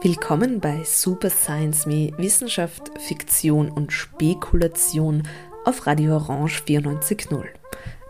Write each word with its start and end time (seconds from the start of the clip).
Willkommen 0.00 0.60
bei 0.60 0.82
Super 0.84 1.28
Science 1.28 1.84
Me 1.84 2.12
Wissenschaft, 2.16 2.90
Fiktion 2.98 3.70
und 3.70 3.92
Spekulation 3.92 5.28
auf 5.66 5.86
Radio 5.86 6.14
Orange 6.14 6.62
94.0. 6.66 7.44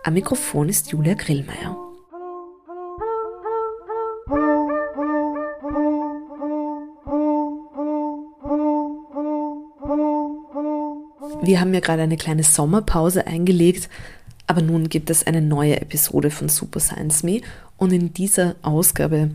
Am 0.04 0.14
Mikrofon 0.14 0.68
ist 0.68 0.92
Julia 0.92 1.14
Grillmeier. 1.14 1.91
Wir 11.52 11.60
haben 11.60 11.74
ja 11.74 11.80
gerade 11.80 12.00
eine 12.00 12.16
kleine 12.16 12.44
Sommerpause 12.44 13.26
eingelegt, 13.26 13.90
aber 14.46 14.62
nun 14.62 14.88
gibt 14.88 15.10
es 15.10 15.26
eine 15.26 15.42
neue 15.42 15.78
Episode 15.82 16.30
von 16.30 16.48
Super 16.48 16.80
Science 16.80 17.24
Me 17.24 17.42
und 17.76 17.92
in 17.92 18.14
dieser 18.14 18.56
Ausgabe 18.62 19.32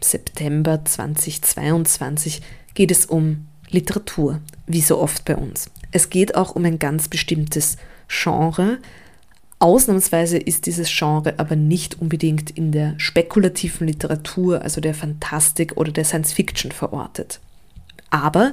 September 0.00 0.84
2022 0.84 2.42
geht 2.74 2.90
es 2.90 3.06
um 3.06 3.46
Literatur, 3.68 4.40
wie 4.66 4.80
so 4.80 4.98
oft 4.98 5.24
bei 5.24 5.36
uns. 5.36 5.70
Es 5.92 6.10
geht 6.10 6.34
auch 6.34 6.56
um 6.56 6.64
ein 6.64 6.80
ganz 6.80 7.06
bestimmtes 7.06 7.76
Genre. 8.08 8.78
Ausnahmsweise 9.60 10.38
ist 10.38 10.66
dieses 10.66 10.88
Genre 10.90 11.34
aber 11.36 11.54
nicht 11.54 12.00
unbedingt 12.00 12.50
in 12.50 12.72
der 12.72 12.98
spekulativen 12.98 13.86
Literatur, 13.86 14.62
also 14.62 14.80
der 14.80 14.94
Fantastik 14.94 15.76
oder 15.76 15.92
der 15.92 16.04
Science 16.04 16.32
Fiction 16.32 16.72
verortet. 16.72 17.38
Aber 18.10 18.52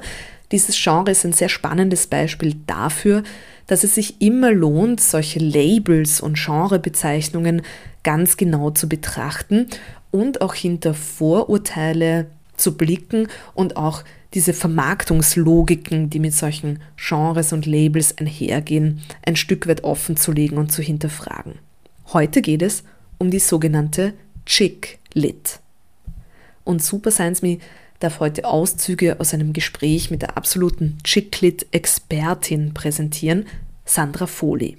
dieses 0.52 0.80
Genre 0.82 1.10
ist 1.10 1.24
ein 1.24 1.32
sehr 1.32 1.48
spannendes 1.48 2.06
Beispiel 2.06 2.56
dafür, 2.66 3.22
dass 3.66 3.84
es 3.84 3.94
sich 3.94 4.20
immer 4.20 4.50
lohnt, 4.50 5.00
solche 5.00 5.38
Labels 5.38 6.20
und 6.20 6.38
Genrebezeichnungen 6.38 7.62
ganz 8.02 8.36
genau 8.36 8.70
zu 8.70 8.88
betrachten 8.88 9.66
und 10.10 10.40
auch 10.40 10.54
hinter 10.54 10.94
Vorurteile 10.94 12.26
zu 12.56 12.76
blicken 12.76 13.28
und 13.54 13.76
auch 13.76 14.02
diese 14.34 14.52
Vermarktungslogiken, 14.52 16.10
die 16.10 16.18
mit 16.18 16.34
solchen 16.34 16.80
Genres 16.96 17.52
und 17.52 17.66
Labels 17.66 18.16
einhergehen, 18.18 19.00
ein 19.24 19.36
Stück 19.36 19.66
weit 19.66 19.84
offen 19.84 20.16
zu 20.16 20.32
legen 20.32 20.58
und 20.58 20.72
zu 20.72 20.82
hinterfragen. 20.82 21.54
Heute 22.12 22.42
geht 22.42 22.62
es 22.62 22.84
um 23.18 23.30
die 23.30 23.38
sogenannte 23.38 24.14
Chick 24.44 24.98
Lit. 25.14 25.60
Und 26.64 26.82
Super 26.82 27.10
Science 27.10 27.42
Me 27.42 27.58
darf 28.00 28.20
heute 28.20 28.44
Auszüge 28.44 29.18
aus 29.20 29.34
einem 29.34 29.52
Gespräch 29.52 30.10
mit 30.10 30.22
der 30.22 30.36
absoluten 30.36 30.98
Chick 31.04 31.40
Lit 31.40 31.66
Expertin 31.72 32.74
präsentieren, 32.74 33.46
Sandra 33.84 34.26
Foley. 34.26 34.78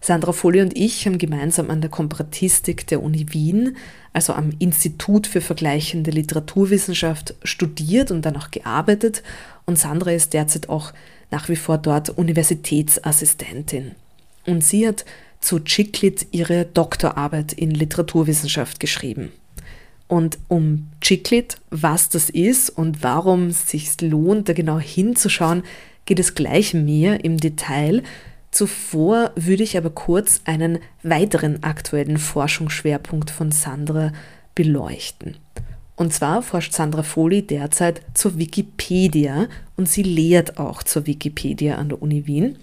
Sandra 0.00 0.32
Foley 0.32 0.60
und 0.60 0.76
ich 0.76 1.06
haben 1.06 1.18
gemeinsam 1.18 1.70
an 1.70 1.80
der 1.80 1.90
Komparatistik 1.90 2.86
der 2.88 3.02
Uni 3.02 3.26
Wien, 3.30 3.76
also 4.12 4.34
am 4.34 4.50
Institut 4.58 5.26
für 5.26 5.40
vergleichende 5.40 6.10
Literaturwissenschaft, 6.10 7.34
studiert 7.44 8.10
und 8.10 8.22
dann 8.22 8.36
auch 8.36 8.50
gearbeitet. 8.50 9.22
Und 9.64 9.78
Sandra 9.78 10.12
ist 10.12 10.34
derzeit 10.34 10.68
auch 10.68 10.92
nach 11.30 11.48
wie 11.48 11.56
vor 11.56 11.78
dort 11.78 12.10
Universitätsassistentin. 12.10 13.92
Und 14.44 14.64
sie 14.64 14.86
hat 14.86 15.04
zu 15.40 15.60
Chiclet 15.60 16.26
ihre 16.32 16.64
Doktorarbeit 16.64 17.52
in 17.52 17.70
Literaturwissenschaft 17.70 18.80
geschrieben. 18.80 19.32
Und 20.12 20.38
um 20.48 20.90
Chiclet, 21.00 21.56
was 21.70 22.10
das 22.10 22.28
ist 22.28 22.68
und 22.68 23.02
warum 23.02 23.46
es 23.46 23.70
sich 23.70 23.98
lohnt, 24.02 24.46
da 24.46 24.52
genau 24.52 24.78
hinzuschauen, 24.78 25.62
geht 26.04 26.18
es 26.18 26.34
gleich 26.34 26.74
mehr 26.74 27.24
im 27.24 27.38
Detail. 27.38 28.02
Zuvor 28.50 29.30
würde 29.36 29.62
ich 29.62 29.78
aber 29.78 29.88
kurz 29.88 30.42
einen 30.44 30.80
weiteren 31.02 31.62
aktuellen 31.62 32.18
Forschungsschwerpunkt 32.18 33.30
von 33.30 33.52
Sandra 33.52 34.12
beleuchten. 34.54 35.38
Und 35.96 36.12
zwar 36.12 36.42
forscht 36.42 36.74
Sandra 36.74 37.04
Foley 37.04 37.46
derzeit 37.46 38.02
zur 38.12 38.36
Wikipedia 38.36 39.48
und 39.78 39.88
sie 39.88 40.02
lehrt 40.02 40.58
auch 40.58 40.82
zur 40.82 41.06
Wikipedia 41.06 41.76
an 41.76 41.88
der 41.88 42.02
Uni 42.02 42.26
Wien. 42.26 42.58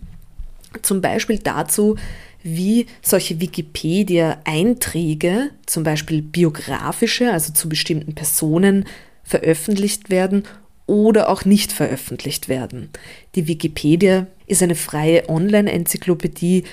Zum 0.83 1.01
Beispiel 1.01 1.39
dazu, 1.39 1.95
wie 2.43 2.85
solche 3.01 3.41
Wikipedia-Einträge, 3.41 5.51
zum 5.65 5.83
Beispiel 5.83 6.21
biografische, 6.21 7.31
also 7.31 7.53
zu 7.53 7.69
bestimmten 7.69 8.13
Personen, 8.15 8.85
veröffentlicht 9.23 10.09
werden 10.09 10.43
oder 10.87 11.29
auch 11.29 11.45
nicht 11.45 11.71
veröffentlicht 11.71 12.49
werden. 12.49 12.89
Die 13.35 13.47
Wikipedia 13.47 14.25
ist 14.47 14.63
eine 14.63 14.75
freie 14.75 15.29
Online-Enzyklopädie, 15.29 16.63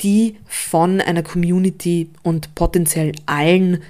die 0.00 0.36
von 0.46 1.00
einer 1.00 1.22
Community 1.22 2.10
und 2.22 2.54
potenziell 2.54 3.12
allen 3.26 3.82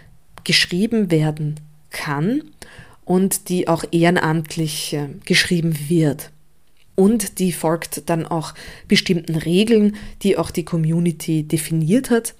geschrieben 0.44 1.10
werden 1.10 1.60
kann 1.90 2.42
und 3.04 3.48
die 3.48 3.68
auch 3.68 3.84
ehrenamtlich 3.90 4.94
äh, 4.94 5.08
geschrieben 5.24 5.88
wird. 5.88 6.30
Und 6.96 7.40
die 7.40 7.52
folgt 7.52 8.08
dann 8.08 8.24
auch 8.24 8.54
bestimmten 8.86 9.34
Regeln, 9.34 9.96
die 10.22 10.38
auch 10.38 10.50
die 10.50 10.64
Community 10.64 11.42
definiert 11.42 12.10
hat. 12.10 12.34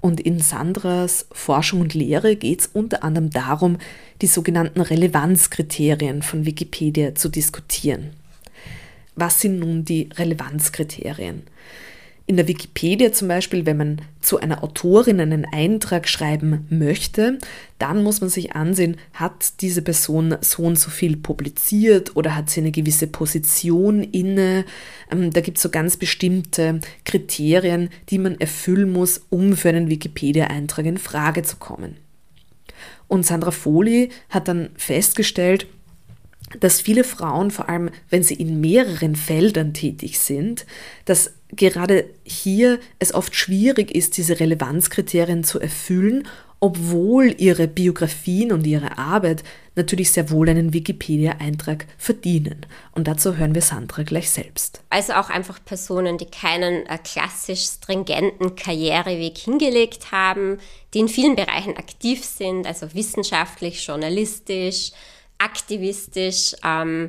Und 0.00 0.20
in 0.20 0.40
Sandras 0.40 1.26
Forschung 1.30 1.80
und 1.80 1.94
Lehre 1.94 2.34
geht 2.34 2.60
es 2.60 2.66
unter 2.66 3.04
anderem 3.04 3.30
darum, 3.30 3.78
die 4.20 4.26
sogenannten 4.26 4.80
Relevanzkriterien 4.80 6.22
von 6.22 6.44
Wikipedia 6.44 7.14
zu 7.14 7.28
diskutieren. 7.28 8.10
Was 9.14 9.40
sind 9.40 9.60
nun 9.60 9.84
die 9.84 10.08
Relevanzkriterien? 10.16 11.42
In 12.30 12.36
der 12.36 12.46
Wikipedia 12.46 13.10
zum 13.10 13.26
Beispiel, 13.26 13.66
wenn 13.66 13.76
man 13.76 14.02
zu 14.20 14.38
einer 14.38 14.62
Autorin 14.62 15.18
einen 15.18 15.44
Eintrag 15.44 16.06
schreiben 16.06 16.64
möchte, 16.70 17.38
dann 17.80 18.04
muss 18.04 18.20
man 18.20 18.30
sich 18.30 18.52
ansehen, 18.52 18.98
hat 19.14 19.60
diese 19.60 19.82
Person 19.82 20.36
so 20.40 20.62
und 20.62 20.78
so 20.78 20.90
viel 20.90 21.16
publiziert 21.16 22.14
oder 22.14 22.36
hat 22.36 22.48
sie 22.48 22.60
eine 22.60 22.70
gewisse 22.70 23.08
Position 23.08 24.04
inne. 24.04 24.64
Ähm, 25.10 25.32
da 25.32 25.40
gibt 25.40 25.56
es 25.56 25.64
so 25.64 25.70
ganz 25.70 25.96
bestimmte 25.96 26.78
Kriterien, 27.04 27.88
die 28.10 28.18
man 28.18 28.38
erfüllen 28.38 28.92
muss, 28.92 29.22
um 29.28 29.56
für 29.56 29.70
einen 29.70 29.90
Wikipedia-Eintrag 29.90 30.86
in 30.86 30.98
Frage 30.98 31.42
zu 31.42 31.56
kommen. 31.56 31.96
Und 33.08 33.26
Sandra 33.26 33.50
Foley 33.50 34.10
hat 34.28 34.46
dann 34.46 34.70
festgestellt, 34.76 35.66
dass 36.60 36.80
viele 36.80 37.02
Frauen, 37.02 37.50
vor 37.50 37.68
allem 37.68 37.90
wenn 38.08 38.22
sie 38.22 38.34
in 38.34 38.60
mehreren 38.60 39.16
Feldern 39.16 39.74
tätig 39.74 40.20
sind, 40.20 40.64
dass 41.04 41.32
gerade 41.52 42.06
hier 42.24 42.78
es 42.98 43.14
oft 43.14 43.34
schwierig 43.34 43.94
ist, 43.94 44.16
diese 44.16 44.40
Relevanzkriterien 44.40 45.44
zu 45.44 45.60
erfüllen, 45.60 46.26
obwohl 46.60 47.34
ihre 47.38 47.66
Biografien 47.66 48.52
und 48.52 48.66
ihre 48.66 48.98
Arbeit 48.98 49.42
natürlich 49.76 50.12
sehr 50.12 50.30
wohl 50.30 50.48
einen 50.48 50.74
Wikipedia-Eintrag 50.74 51.86
verdienen. 51.96 52.66
Und 52.92 53.08
dazu 53.08 53.36
hören 53.36 53.54
wir 53.54 53.62
Sandra 53.62 54.02
gleich 54.02 54.28
selbst. 54.28 54.82
Also 54.90 55.14
auch 55.14 55.30
einfach 55.30 55.58
Personen, 55.64 56.18
die 56.18 56.26
keinen 56.26 56.84
äh, 56.86 56.98
klassisch 56.98 57.64
stringenten 57.64 58.56
Karriereweg 58.56 59.38
hingelegt 59.38 60.12
haben, 60.12 60.58
die 60.92 60.98
in 60.98 61.08
vielen 61.08 61.34
Bereichen 61.34 61.78
aktiv 61.78 62.22
sind, 62.24 62.66
also 62.66 62.92
wissenschaftlich, 62.92 63.86
journalistisch, 63.86 64.92
aktivistisch, 65.38 66.54
ähm, 66.62 67.08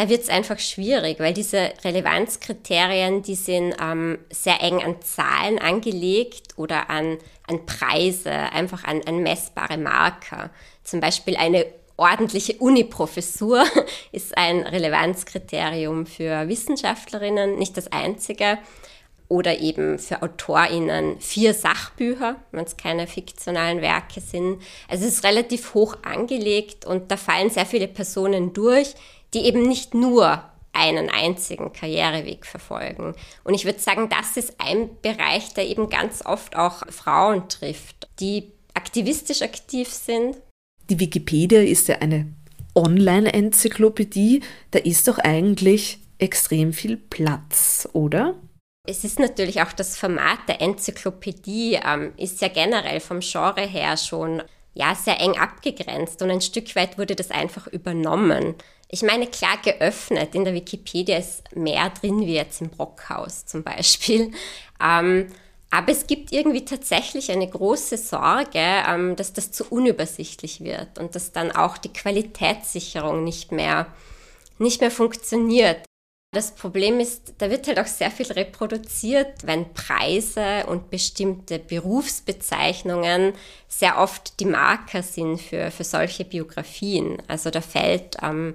da 0.00 0.08
wird 0.08 0.22
es 0.22 0.30
einfach 0.30 0.58
schwierig, 0.58 1.20
weil 1.20 1.34
diese 1.34 1.72
Relevanzkriterien, 1.84 3.20
die 3.20 3.34
sind 3.34 3.74
ähm, 3.82 4.16
sehr 4.30 4.62
eng 4.62 4.82
an 4.82 4.96
Zahlen 5.02 5.58
angelegt 5.58 6.56
oder 6.56 6.88
an, 6.88 7.18
an 7.46 7.66
Preise, 7.66 8.30
einfach 8.30 8.84
an, 8.84 9.02
an 9.06 9.18
messbare 9.18 9.76
Marker. 9.76 10.48
Zum 10.84 11.00
Beispiel 11.00 11.36
eine 11.36 11.66
ordentliche 11.98 12.54
Uni-Professur 12.54 13.62
ist 14.12 14.38
ein 14.38 14.62
Relevanzkriterium 14.62 16.06
für 16.06 16.48
Wissenschaftlerinnen, 16.48 17.58
nicht 17.58 17.76
das 17.76 17.92
einzige 17.92 18.56
oder 19.28 19.58
eben 19.58 19.98
für 19.98 20.22
AutorInnen 20.22 21.20
vier 21.20 21.52
Sachbücher, 21.52 22.36
wenn 22.52 22.64
es 22.64 22.78
keine 22.78 23.06
fiktionalen 23.06 23.82
Werke 23.82 24.22
sind. 24.22 24.62
Also 24.88 25.04
es 25.04 25.16
ist 25.16 25.24
relativ 25.24 25.74
hoch 25.74 25.98
angelegt 26.02 26.86
und 26.86 27.10
da 27.10 27.18
fallen 27.18 27.50
sehr 27.50 27.66
viele 27.66 27.86
Personen 27.86 28.54
durch, 28.54 28.94
die 29.34 29.40
eben 29.40 29.62
nicht 29.62 29.94
nur 29.94 30.44
einen 30.72 31.10
einzigen 31.10 31.72
Karriereweg 31.72 32.46
verfolgen. 32.46 33.14
Und 33.44 33.54
ich 33.54 33.64
würde 33.64 33.80
sagen, 33.80 34.08
das 34.08 34.36
ist 34.36 34.54
ein 34.58 34.90
Bereich, 35.02 35.52
der 35.54 35.66
eben 35.66 35.90
ganz 35.90 36.24
oft 36.24 36.56
auch 36.56 36.86
Frauen 36.90 37.48
trifft, 37.48 38.08
die 38.20 38.52
aktivistisch 38.74 39.42
aktiv 39.42 39.88
sind. 39.88 40.36
Die 40.88 41.00
Wikipedia 41.00 41.60
ist 41.60 41.88
ja 41.88 41.96
eine 41.96 42.32
Online-Enzyklopädie. 42.74 44.42
Da 44.70 44.78
ist 44.78 45.08
doch 45.08 45.18
eigentlich 45.18 45.98
extrem 46.18 46.72
viel 46.72 46.96
Platz, 46.96 47.88
oder? 47.92 48.34
Es 48.88 49.04
ist 49.04 49.18
natürlich 49.18 49.62
auch 49.62 49.72
das 49.72 49.96
Format 49.96 50.38
der 50.48 50.60
Enzyklopädie, 50.62 51.78
ähm, 51.84 52.12
ist 52.16 52.40
ja 52.40 52.48
generell 52.48 53.00
vom 53.00 53.20
Genre 53.20 53.66
her 53.66 53.96
schon 53.96 54.42
ja, 54.74 54.94
sehr 54.94 55.20
eng 55.20 55.36
abgegrenzt 55.36 56.22
und 56.22 56.30
ein 56.30 56.40
Stück 56.40 56.74
weit 56.76 56.96
wurde 56.96 57.16
das 57.16 57.30
einfach 57.30 57.66
übernommen. 57.66 58.54
Ich 58.92 59.02
meine, 59.02 59.28
klar 59.28 59.56
geöffnet. 59.62 60.34
In 60.34 60.44
der 60.44 60.54
Wikipedia 60.54 61.18
ist 61.18 61.54
mehr 61.54 61.90
drin 61.90 62.20
wie 62.26 62.34
jetzt 62.34 62.60
im 62.60 62.70
Brockhaus 62.70 63.46
zum 63.46 63.62
Beispiel. 63.62 64.32
Ähm, 64.82 65.28
aber 65.70 65.92
es 65.92 66.08
gibt 66.08 66.32
irgendwie 66.32 66.64
tatsächlich 66.64 67.30
eine 67.30 67.48
große 67.48 67.96
Sorge, 67.96 68.58
ähm, 68.58 69.14
dass 69.14 69.32
das 69.32 69.52
zu 69.52 69.64
unübersichtlich 69.70 70.64
wird 70.64 70.98
und 70.98 71.14
dass 71.14 71.30
dann 71.30 71.52
auch 71.52 71.78
die 71.78 71.92
Qualitätssicherung 71.92 73.22
nicht 73.22 73.52
mehr, 73.52 73.86
nicht 74.58 74.80
mehr 74.80 74.90
funktioniert. 74.90 75.84
Das 76.32 76.54
Problem 76.54 77.00
ist, 77.00 77.34
da 77.38 77.50
wird 77.50 77.66
halt 77.68 77.78
auch 77.78 77.86
sehr 77.86 78.10
viel 78.10 78.30
reproduziert, 78.32 79.46
wenn 79.46 79.72
Preise 79.74 80.66
und 80.66 80.90
bestimmte 80.90 81.58
Berufsbezeichnungen 81.58 83.34
sehr 83.68 83.98
oft 83.98 84.38
die 84.40 84.44
Marker 84.46 85.02
sind 85.02 85.40
für, 85.40 85.70
für 85.70 85.84
solche 85.84 86.24
Biografien. 86.24 87.20
Also 87.28 87.50
da 87.50 87.60
fällt, 87.60 88.16
ähm, 88.22 88.54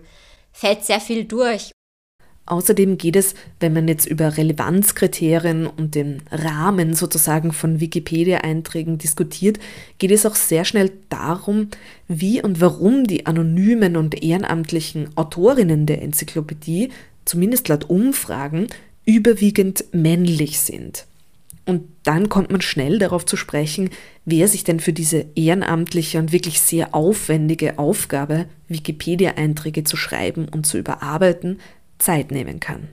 fällt 0.56 0.86
sehr 0.86 1.02
viel 1.02 1.26
durch. 1.26 1.72
Außerdem 2.48 2.98
geht 2.98 3.16
es, 3.16 3.34
wenn 3.60 3.74
man 3.74 3.88
jetzt 3.88 4.06
über 4.06 4.38
Relevanzkriterien 4.38 5.66
und 5.66 5.96
den 5.96 6.22
Rahmen 6.32 6.94
sozusagen 6.94 7.52
von 7.52 7.80
Wikipedia-Einträgen 7.80 9.00
diskutiert, 9.00 9.60
geht 9.98 10.12
es 10.12 10.28
auch 10.28 10.36
sehr 10.36 10.64
schnell 10.64 10.92
darum, 11.10 11.70
wie 12.08 12.44
und 12.44 12.62
warum 12.62 13.06
die 13.06 13.26
anonymen 13.26 13.98
und 13.98 14.24
ehrenamtlichen 14.24 15.10
Autorinnen 15.18 15.88
der 15.88 16.04
Enzyklopädie, 16.04 16.90
zumindest 17.26 17.68
laut 17.68 17.90
Umfragen, 17.90 18.68
überwiegend 19.06 19.86
männlich 19.92 20.60
sind. 20.60 21.08
Und 21.66 21.84
dann 22.04 22.30
kommt 22.30 22.52
man 22.52 22.62
schnell 22.62 23.00
darauf 23.00 23.26
zu 23.26 23.38
sprechen, 23.38 23.90
wer 24.24 24.48
sich 24.48 24.64
denn 24.64 24.80
für 24.80 24.94
diese 24.94 25.26
ehrenamtliche 25.36 26.20
und 26.20 26.32
wirklich 26.32 26.62
sehr 26.62 26.94
aufwendige 26.94 27.80
Aufgabe, 27.80 28.46
Wikipedia-Einträge 28.68 29.84
zu 29.84 29.98
schreiben 29.98 30.48
und 30.48 30.68
zu 30.68 30.78
überarbeiten, 30.78 31.60
Zeit 31.98 32.32
nehmen 32.32 32.60
kann. 32.60 32.88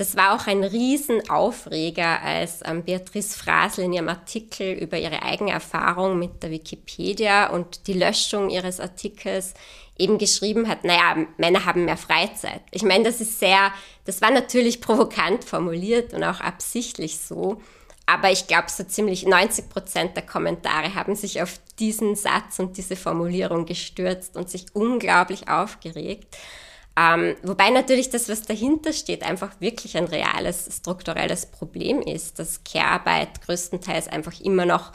Das 0.00 0.16
war 0.16 0.34
auch 0.34 0.46
ein 0.46 0.64
Riesenaufreger, 0.64 2.22
als 2.22 2.60
ähm, 2.64 2.84
Beatrice 2.84 3.36
Frasel 3.36 3.84
in 3.84 3.92
ihrem 3.92 4.08
Artikel 4.08 4.72
über 4.72 4.96
ihre 4.96 5.22
eigene 5.22 5.50
Erfahrung 5.50 6.18
mit 6.18 6.42
der 6.42 6.50
Wikipedia 6.50 7.50
und 7.50 7.86
die 7.86 7.92
Löschung 7.92 8.48
ihres 8.48 8.80
Artikels 8.80 9.52
eben 9.98 10.16
geschrieben 10.16 10.68
hat, 10.68 10.84
naja, 10.84 11.26
Männer 11.36 11.66
haben 11.66 11.84
mehr 11.84 11.98
Freizeit. 11.98 12.62
Ich 12.70 12.82
meine, 12.82 13.04
das 13.04 13.20
ist 13.20 13.40
sehr, 13.40 13.72
das 14.06 14.22
war 14.22 14.30
natürlich 14.30 14.80
provokant 14.80 15.44
formuliert 15.44 16.14
und 16.14 16.24
auch 16.24 16.40
absichtlich 16.40 17.18
so. 17.18 17.60
Aber 18.06 18.32
ich 18.32 18.46
glaube, 18.46 18.70
so 18.70 18.84
ziemlich 18.84 19.26
90 19.26 19.68
Prozent 19.68 20.16
der 20.16 20.24
Kommentare 20.24 20.94
haben 20.94 21.14
sich 21.14 21.42
auf 21.42 21.60
diesen 21.78 22.16
Satz 22.16 22.58
und 22.58 22.78
diese 22.78 22.96
Formulierung 22.96 23.66
gestürzt 23.66 24.38
und 24.38 24.48
sich 24.48 24.64
unglaublich 24.72 25.50
aufgeregt. 25.50 26.38
Ähm, 26.96 27.36
wobei 27.42 27.70
natürlich 27.70 28.10
das, 28.10 28.28
was 28.28 28.42
dahinter 28.42 28.92
steht, 28.92 29.22
einfach 29.22 29.60
wirklich 29.60 29.96
ein 29.96 30.04
reales 30.04 30.68
strukturelles 30.76 31.46
Problem 31.46 32.02
ist, 32.02 32.38
dass 32.38 32.64
Care-Arbeit 32.64 33.42
größtenteils 33.42 34.08
einfach 34.08 34.38
immer 34.40 34.66
noch 34.66 34.92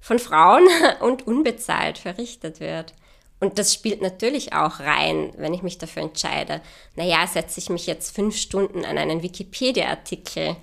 von 0.00 0.18
Frauen 0.18 0.66
und 1.00 1.26
unbezahlt 1.26 1.98
verrichtet 1.98 2.60
wird. 2.60 2.94
Und 3.40 3.58
das 3.58 3.74
spielt 3.74 4.02
natürlich 4.02 4.52
auch 4.52 4.78
rein, 4.78 5.32
wenn 5.36 5.52
ich 5.52 5.64
mich 5.64 5.76
dafür 5.78 6.02
entscheide, 6.02 6.60
naja, 6.94 7.26
setze 7.26 7.58
ich 7.58 7.70
mich 7.70 7.86
jetzt 7.86 8.14
fünf 8.14 8.36
Stunden 8.36 8.84
an 8.84 8.98
einen 8.98 9.22
Wikipedia-Artikel, 9.22 10.54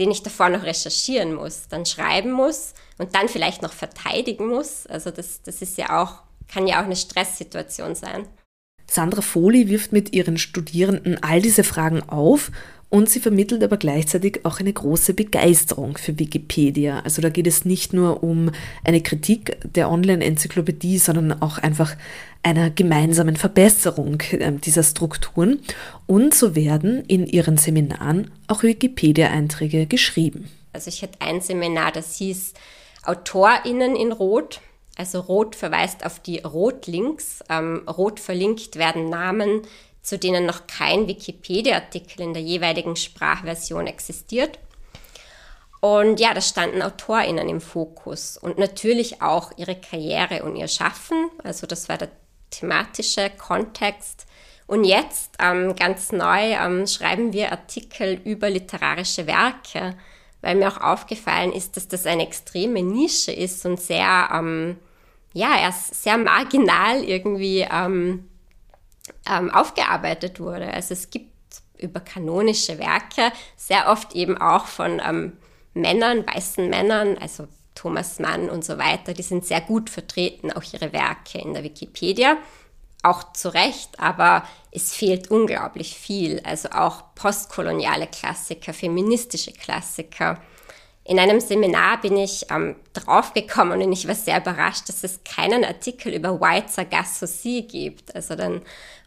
den 0.00 0.10
ich 0.10 0.24
davor 0.24 0.48
noch 0.48 0.64
recherchieren 0.64 1.34
muss, 1.34 1.68
dann 1.68 1.86
schreiben 1.86 2.32
muss 2.32 2.74
und 2.98 3.14
dann 3.14 3.28
vielleicht 3.28 3.62
noch 3.62 3.72
verteidigen 3.72 4.48
muss. 4.48 4.86
Also 4.88 5.12
das, 5.12 5.40
das 5.42 5.62
ist 5.62 5.78
ja 5.78 6.02
auch, 6.02 6.22
kann 6.52 6.66
ja 6.66 6.80
auch 6.80 6.84
eine 6.84 6.96
Stresssituation 6.96 7.94
sein. 7.94 8.26
Sandra 8.88 9.20
Foley 9.20 9.68
wirft 9.68 9.92
mit 9.92 10.14
ihren 10.14 10.38
Studierenden 10.38 11.22
all 11.22 11.42
diese 11.42 11.64
Fragen 11.64 12.02
auf 12.02 12.50
und 12.88 13.10
sie 13.10 13.18
vermittelt 13.18 13.64
aber 13.64 13.78
gleichzeitig 13.78 14.44
auch 14.44 14.60
eine 14.60 14.72
große 14.72 15.12
Begeisterung 15.12 15.98
für 15.98 16.18
Wikipedia. 16.18 17.00
Also 17.00 17.20
da 17.20 17.30
geht 17.30 17.48
es 17.48 17.64
nicht 17.64 17.92
nur 17.92 18.22
um 18.22 18.52
eine 18.84 19.00
Kritik 19.00 19.58
der 19.74 19.90
Online-Enzyklopädie, 19.90 20.98
sondern 20.98 21.42
auch 21.42 21.58
einfach 21.58 21.96
einer 22.44 22.70
gemeinsamen 22.70 23.34
Verbesserung 23.34 24.22
ähm, 24.30 24.60
dieser 24.60 24.84
Strukturen. 24.84 25.60
Und 26.06 26.32
so 26.32 26.54
werden 26.54 27.04
in 27.06 27.26
ihren 27.26 27.56
Seminaren 27.56 28.30
auch 28.46 28.62
Wikipedia-Einträge 28.62 29.86
geschrieben. 29.86 30.48
Also 30.72 30.88
ich 30.88 31.02
hatte 31.02 31.20
ein 31.20 31.40
Seminar, 31.40 31.90
das 31.90 32.16
hieß 32.16 32.54
AutorInnen 33.04 33.96
in 33.96 34.12
Rot. 34.12 34.60
Also 34.96 35.20
rot 35.20 35.54
verweist 35.54 36.04
auf 36.04 36.18
die 36.18 36.38
Rotlinks. 36.38 37.44
Ähm, 37.48 37.86
rot 37.88 38.18
verlinkt 38.18 38.76
werden 38.76 39.08
Namen, 39.08 39.62
zu 40.02 40.18
denen 40.18 40.46
noch 40.46 40.66
kein 40.66 41.06
Wikipedia-Artikel 41.06 42.22
in 42.22 42.32
der 42.32 42.42
jeweiligen 42.42 42.96
Sprachversion 42.96 43.86
existiert. 43.86 44.58
Und 45.80 46.18
ja, 46.18 46.32
da 46.32 46.40
standen 46.40 46.82
AutorInnen 46.82 47.48
im 47.48 47.60
Fokus 47.60 48.38
und 48.38 48.58
natürlich 48.58 49.20
auch 49.22 49.52
ihre 49.56 49.76
Karriere 49.76 50.42
und 50.42 50.56
ihr 50.56 50.68
Schaffen. 50.68 51.30
Also 51.44 51.66
das 51.66 51.88
war 51.88 51.98
der 51.98 52.08
thematische 52.50 53.30
Kontext. 53.30 54.26
Und 54.66 54.84
jetzt, 54.84 55.36
ähm, 55.38 55.76
ganz 55.76 56.10
neu, 56.10 56.54
ähm, 56.54 56.86
schreiben 56.86 57.32
wir 57.32 57.52
Artikel 57.52 58.20
über 58.24 58.50
literarische 58.50 59.26
Werke, 59.26 59.96
weil 60.40 60.56
mir 60.56 60.68
auch 60.68 60.80
aufgefallen 60.80 61.52
ist, 61.52 61.76
dass 61.76 61.86
das 61.88 62.06
eine 62.06 62.26
extreme 62.26 62.82
Nische 62.82 63.32
ist 63.32 63.64
und 63.64 63.80
sehr 63.80 64.28
ähm, 64.32 64.78
ja, 65.36 65.58
erst 65.58 66.02
sehr 66.02 66.16
marginal 66.16 67.04
irgendwie 67.04 67.66
ähm, 67.70 68.26
ähm, 69.30 69.50
aufgearbeitet 69.50 70.40
wurde. 70.40 70.72
Also 70.72 70.94
es 70.94 71.10
gibt 71.10 71.30
über 71.76 72.00
kanonische 72.00 72.78
Werke 72.78 73.30
sehr 73.54 73.88
oft 73.88 74.14
eben 74.14 74.38
auch 74.38 74.64
von 74.64 75.00
ähm, 75.06 75.34
Männern, 75.74 76.26
weißen 76.26 76.70
Männern, 76.70 77.18
also 77.18 77.48
Thomas 77.74 78.18
Mann 78.18 78.48
und 78.48 78.64
so 78.64 78.78
weiter, 78.78 79.12
die 79.12 79.22
sind 79.22 79.44
sehr 79.44 79.60
gut 79.60 79.90
vertreten, 79.90 80.50
auch 80.50 80.62
ihre 80.72 80.94
Werke 80.94 81.38
in 81.38 81.52
der 81.52 81.62
Wikipedia. 81.62 82.38
Auch 83.02 83.34
zu 83.34 83.52
Recht, 83.52 84.00
aber 84.00 84.42
es 84.70 84.94
fehlt 84.94 85.30
unglaublich 85.30 85.98
viel. 85.98 86.40
Also 86.44 86.70
auch 86.70 87.14
postkoloniale 87.14 88.06
Klassiker, 88.06 88.72
feministische 88.72 89.52
Klassiker, 89.52 90.40
in 91.08 91.18
einem 91.18 91.40
Seminar 91.40 92.00
bin 92.00 92.16
ich 92.16 92.46
ähm, 92.50 92.76
draufgekommen 92.92 93.80
und 93.80 93.92
ich 93.92 94.08
war 94.08 94.14
sehr 94.14 94.40
überrascht, 94.40 94.88
dass 94.88 95.04
es 95.04 95.20
keinen 95.24 95.64
Artikel 95.64 96.12
über 96.12 96.40
White 96.40 96.68
Sargasso 96.68 97.26
gibt, 97.68 98.14
also 98.14 98.34
den 98.34 98.62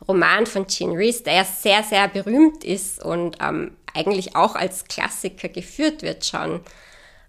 Roman 0.08 0.46
von 0.46 0.68
Jean 0.68 0.92
Rees, 0.92 1.24
der 1.24 1.34
ja 1.34 1.44
sehr, 1.44 1.84
sehr 1.84 2.08
berühmt 2.08 2.64
ist 2.64 3.04
und 3.04 3.38
ähm, 3.42 3.76
eigentlich 3.94 4.36
auch 4.36 4.56
als 4.56 4.86
Klassiker 4.86 5.50
geführt 5.50 6.02
wird 6.02 6.26
schon. 6.26 6.62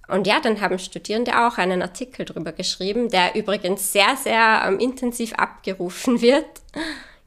Und 0.09 0.27
ja, 0.27 0.41
dann 0.41 0.61
haben 0.61 0.79
Studierende 0.79 1.47
auch 1.47 1.59
einen 1.59 1.83
Artikel 1.83 2.25
darüber 2.25 2.53
geschrieben, 2.53 3.09
der 3.09 3.35
übrigens 3.35 3.93
sehr, 3.93 4.17
sehr 4.17 4.63
ähm, 4.67 4.79
intensiv 4.79 5.35
abgerufen 5.35 6.21
wird. 6.21 6.47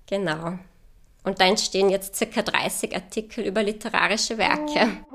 Genau. 0.08 0.60
Und 1.24 1.40
da 1.40 1.46
entstehen 1.46 1.90
jetzt 1.90 2.16
circa 2.16 2.42
30 2.42 2.94
Artikel 2.96 3.46
über 3.46 3.64
literarische 3.64 4.38
Werke. 4.38 5.06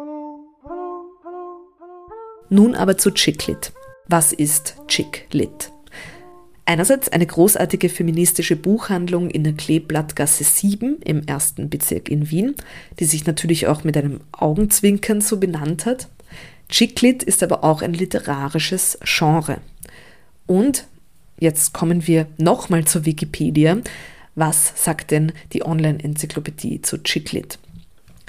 Nun 2.51 2.75
aber 2.75 2.97
zu 2.97 3.11
Chicklit. 3.11 3.73
Was 4.07 4.33
ist 4.33 4.77
Chicklit? 4.89 5.71
Einerseits 6.65 7.11
eine 7.11 7.27
großartige 7.27 7.91
feministische 7.91 8.57
Buchhandlung 8.57 9.29
in 9.29 9.45
der 9.45 9.53
Kleeblattgasse 9.53 10.45
7 10.45 10.99
im 11.05 11.27
ersten 11.27 11.69
Bezirk 11.69 12.09
in 12.09 12.31
Wien, 12.31 12.55
die 12.99 13.05
sich 13.05 13.27
natürlich 13.27 13.67
auch 13.67 13.85
mit 13.85 13.97
einem 13.99 14.21
Augenzwinkern 14.33 15.21
so 15.21 15.39
benannt 15.39 15.85
hat. 15.85 16.09
Chicklit 16.71 17.23
ist 17.23 17.43
aber 17.43 17.65
auch 17.65 17.83
ein 17.83 17.93
literarisches 17.93 18.99
Genre. 19.05 19.59
Und 20.47 20.87
jetzt 21.39 21.75
kommen 21.75 22.07
wir 22.07 22.27
nochmal 22.39 22.87
zur 22.87 23.05
Wikipedia. 23.05 23.79
Was 24.35 24.73
sagt 24.83 25.11
denn 25.11 25.33
die 25.53 25.65
Online-Enzyklopädie 25.65 26.81
zu 26.81 27.03
Chicklit? 27.03 27.59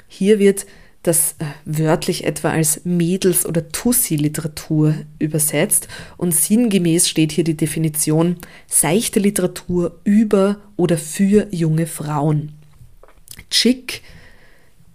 Hier 0.08 0.38
wird 0.38 0.66
das 1.02 1.36
äh, 1.38 1.44
wörtlich 1.64 2.24
etwa 2.24 2.50
als 2.50 2.84
Mädels- 2.84 3.46
oder 3.46 3.68
Tussi-Literatur 3.70 4.94
übersetzt 5.18 5.88
und 6.16 6.34
sinngemäß 6.34 7.08
steht 7.08 7.32
hier 7.32 7.44
die 7.44 7.56
Definition 7.56 8.36
seichte 8.66 9.18
Literatur 9.18 9.98
über 10.04 10.58
oder 10.76 10.98
für 10.98 11.48
junge 11.50 11.86
Frauen. 11.86 12.52
Chick 13.50 14.02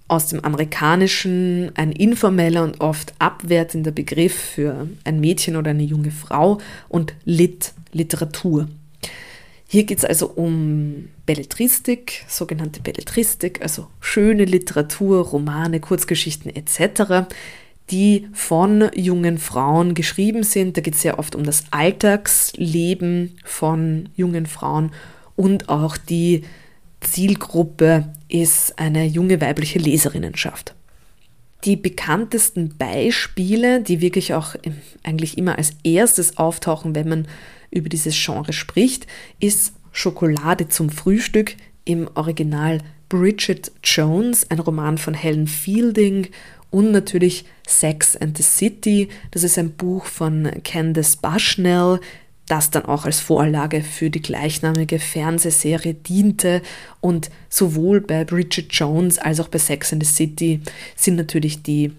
aus 0.08 0.28
dem 0.28 0.44
Amerikanischen 0.46 1.72
ein 1.76 1.92
informeller 1.92 2.64
und 2.64 2.80
oft 2.82 3.14
abwertender 3.18 3.92
Begriff 3.92 4.36
für 4.36 4.88
ein 5.04 5.20
Mädchen 5.20 5.56
oder 5.56 5.72
eine 5.72 5.84
junge 5.84 6.12
Frau 6.12 6.60
und 6.88 7.14
Lit, 7.26 7.74
Literatur. 7.92 8.68
Hier 9.68 9.84
geht 9.84 9.98
es 9.98 10.06
also 10.06 10.28
um 10.28 11.10
Belletristik, 11.26 12.24
sogenannte 12.28 12.82
Belletristik, 12.82 13.62
also 13.62 13.88
schöne 14.00 14.46
Literatur, 14.46 15.26
Romane, 15.26 15.80
Kurzgeschichten 15.80 16.56
etc., 16.56 17.28
die 17.92 18.28
von 18.34 18.90
jungen 18.96 19.38
Frauen 19.38 19.94
geschrieben 19.94 20.44
sind. 20.44 20.78
Da 20.78 20.82
geht 20.82 20.96
es 20.96 21.02
sehr 21.02 21.20
oft 21.20 21.36
um 21.36 21.44
das 21.44 21.66
Alltagsleben 21.72 23.38
von 23.44 24.10
jungen 24.16 24.46
Frauen 24.46 24.92
und 25.36 25.70
auch 25.70 25.98
die 25.98 26.44
Zielgruppe 27.02 28.14
ist 28.28 28.78
eine 28.80 29.06
junge 29.06 29.42
weibliche 29.42 29.80
Leserinnenschaft. 29.80 30.75
Die 31.66 31.76
bekanntesten 31.76 32.78
Beispiele, 32.78 33.82
die 33.82 34.00
wirklich 34.00 34.34
auch 34.34 34.56
eigentlich 35.04 35.38
immer 35.38 35.58
als 35.58 35.72
erstes 35.84 36.38
auftauchen, 36.38 36.94
wenn 36.94 37.10
man 37.10 37.28
über 37.72 37.90
dieses 37.90 38.16
Genre 38.16 38.54
spricht, 38.54 39.08
ist 39.40 39.74
Schokolade 39.92 40.70
zum 40.70 40.90
Frühstück 40.90 41.56
im 41.84 42.08
Original 42.16 42.80
Bridget 43.10 43.72
Jones, 43.84 44.50
ein 44.50 44.60
Roman 44.60 44.98
von 44.98 45.14
Helen 45.14 45.48
Fielding 45.48 46.28
und 46.70 46.92
natürlich 46.92 47.46
Sex 47.68 48.16
and 48.16 48.38
the 48.38 48.44
City, 48.44 49.10
das 49.32 49.44
ist 49.44 49.58
ein 49.58 49.72
Buch 49.72 50.06
von 50.06 50.52
Candace 50.64 51.16
Bushnell, 51.16 52.00
das 52.48 52.70
dann 52.70 52.86
auch 52.86 53.06
als 53.06 53.20
Vorlage 53.20 53.82
für 53.82 54.10
die 54.10 54.22
gleichnamige 54.22 55.00
Fernsehserie 55.00 55.94
diente. 55.94 56.62
Und 57.02 57.30
sowohl 57.50 58.02
bei 58.02 58.24
Bridget 58.24 58.72
Jones 58.72 59.18
als 59.18 59.40
auch 59.40 59.48
bei 59.48 59.58
Sex 59.58 59.94
and 59.94 60.06
the 60.06 60.12
City 60.12 60.62
sind 60.96 61.16
natürlich 61.16 61.64
die 61.64 61.92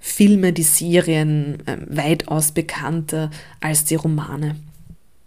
Filme, 0.00 0.52
die 0.52 0.62
Serien 0.62 1.58
äh, 1.66 1.76
weitaus 1.88 2.52
bekannter 2.52 3.30
als 3.60 3.84
die 3.84 3.96
Romane. 3.96 4.56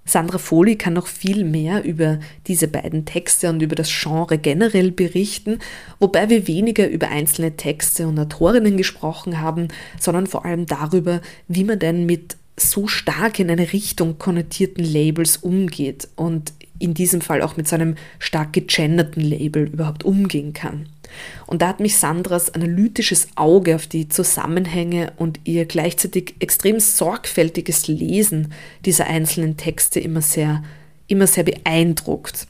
Sandra 0.05 0.37
Foley 0.37 0.75
kann 0.75 0.93
noch 0.93 1.07
viel 1.07 1.45
mehr 1.45 1.83
über 1.85 2.19
diese 2.47 2.67
beiden 2.67 3.05
Texte 3.05 3.49
und 3.49 3.61
über 3.61 3.75
das 3.75 3.89
Genre 3.89 4.37
generell 4.37 4.91
berichten, 4.91 5.59
wobei 5.99 6.29
wir 6.29 6.47
weniger 6.47 6.89
über 6.89 7.07
einzelne 7.07 7.55
Texte 7.55 8.07
und 8.07 8.19
Autorinnen 8.19 8.75
gesprochen 8.75 9.39
haben, 9.39 9.69
sondern 9.99 10.27
vor 10.27 10.43
allem 10.43 10.65
darüber, 10.65 11.21
wie 11.47 11.63
man 11.63 11.79
denn 11.79 12.05
mit 12.05 12.35
so 12.57 12.87
stark 12.87 13.39
in 13.39 13.49
eine 13.49 13.73
Richtung 13.73 14.19
konnotierten 14.19 14.83
Labels 14.83 15.37
umgeht 15.37 16.07
und 16.15 16.53
in 16.79 16.93
diesem 16.93 17.21
Fall 17.21 17.41
auch 17.41 17.55
mit 17.57 17.67
so 17.67 17.75
einem 17.75 17.95
stark 18.19 18.53
gegenderten 18.53 19.21
Label 19.21 19.67
überhaupt 19.67 20.03
umgehen 20.03 20.53
kann. 20.53 20.89
Und 21.47 21.61
da 21.61 21.67
hat 21.69 21.79
mich 21.79 21.97
Sandras 21.97 22.53
analytisches 22.53 23.27
Auge 23.35 23.75
auf 23.75 23.87
die 23.87 24.09
Zusammenhänge 24.09 25.13
und 25.17 25.39
ihr 25.43 25.65
gleichzeitig 25.65 26.35
extrem 26.39 26.79
sorgfältiges 26.79 27.87
Lesen 27.87 28.53
dieser 28.85 29.07
einzelnen 29.07 29.55
Texte 29.57 29.99
immer 29.99 30.21
sehr, 30.21 30.63
immer 31.07 31.27
sehr 31.27 31.43
beeindruckt. 31.43 32.47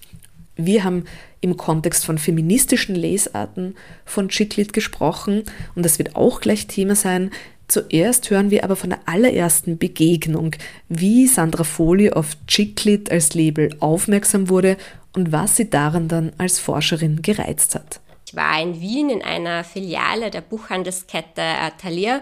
Wir 0.55 0.83
haben 0.83 1.03
im 1.41 1.57
Kontext 1.57 2.05
von 2.05 2.17
feministischen 2.17 2.95
Lesarten 2.95 3.75
von 4.05 4.29
Chiclet 4.29 4.71
gesprochen 4.71 5.43
und 5.75 5.83
das 5.83 5.99
wird 5.99 6.15
auch 6.15 6.39
gleich 6.39 6.67
Thema 6.67 6.95
sein. 6.95 7.31
Zuerst 7.73 8.29
hören 8.29 8.51
wir 8.51 8.63
aber 8.63 8.75
von 8.75 8.91
der 8.91 8.99
allerersten 9.07 9.79
Begegnung, 9.79 10.55
wie 10.89 11.25
Sandra 11.25 11.63
Foley 11.63 12.11
auf 12.11 12.37
Chiclet 12.45 13.09
als 13.09 13.33
Label 13.33 13.75
aufmerksam 13.79 14.47
wurde 14.47 14.77
und 15.13 15.31
was 15.31 15.55
sie 15.55 15.71
daran 15.71 16.07
dann 16.07 16.33
als 16.37 16.59
Forscherin 16.59 17.23
gereizt 17.23 17.73
hat. 17.73 17.99
Ich 18.27 18.35
war 18.35 18.61
in 18.61 18.79
Wien 18.79 19.09
in 19.09 19.23
einer 19.23 19.63
Filiale 19.63 20.29
der 20.29 20.41
Buchhandelskette 20.41 21.41
Atelier 21.41 22.21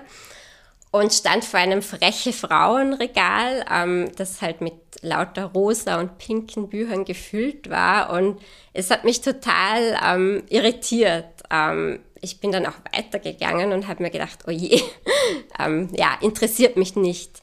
und 0.91 1.11
stand 1.11 1.43
vor 1.43 1.59
einem 1.59 1.81
freche 1.81 2.31
Frauenregal, 2.31 3.65
ähm, 3.69 4.09
das 4.15 4.41
halt 4.41 4.61
mit 4.61 4.75
lauter 5.01 5.47
rosa 5.47 5.99
und 5.99 6.17
pinken 6.17 6.69
Büchern 6.69 7.03
gefüllt 7.03 7.69
war 7.69 8.13
und 8.13 8.39
es 8.71 8.89
hat 8.89 9.03
mich 9.03 9.19
total 9.19 9.99
ähm, 10.01 10.43
irritiert. 10.47 11.25
Ähm, 11.51 11.99
ich 12.21 12.39
bin 12.39 12.51
dann 12.51 12.65
auch 12.65 12.77
weitergegangen 12.93 13.73
und 13.73 13.87
habe 13.87 14.03
mir 14.03 14.09
gedacht, 14.09 14.39
oh 14.47 14.51
je, 14.51 14.81
ähm, 15.59 15.89
ja, 15.93 16.17
interessiert 16.21 16.77
mich 16.77 16.95
nicht. 16.95 17.41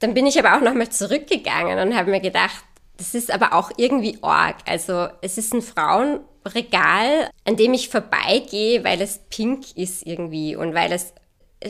Dann 0.00 0.14
bin 0.14 0.26
ich 0.26 0.38
aber 0.38 0.56
auch 0.56 0.62
nochmal 0.62 0.90
zurückgegangen 0.90 1.78
und 1.78 1.96
habe 1.96 2.10
mir 2.10 2.20
gedacht, 2.20 2.64
das 2.96 3.14
ist 3.14 3.30
aber 3.30 3.52
auch 3.52 3.70
irgendwie 3.76 4.18
org. 4.22 4.56
Also 4.66 5.08
es 5.22 5.38
ist 5.38 5.54
ein 5.54 5.62
Frauenregal, 5.62 7.30
an 7.44 7.56
dem 7.56 7.74
ich 7.74 7.88
vorbeigehe, 7.88 8.82
weil 8.84 9.00
es 9.00 9.20
pink 9.30 9.76
ist 9.76 10.06
irgendwie 10.06 10.56
und 10.56 10.74
weil 10.74 10.92
es 10.92 11.12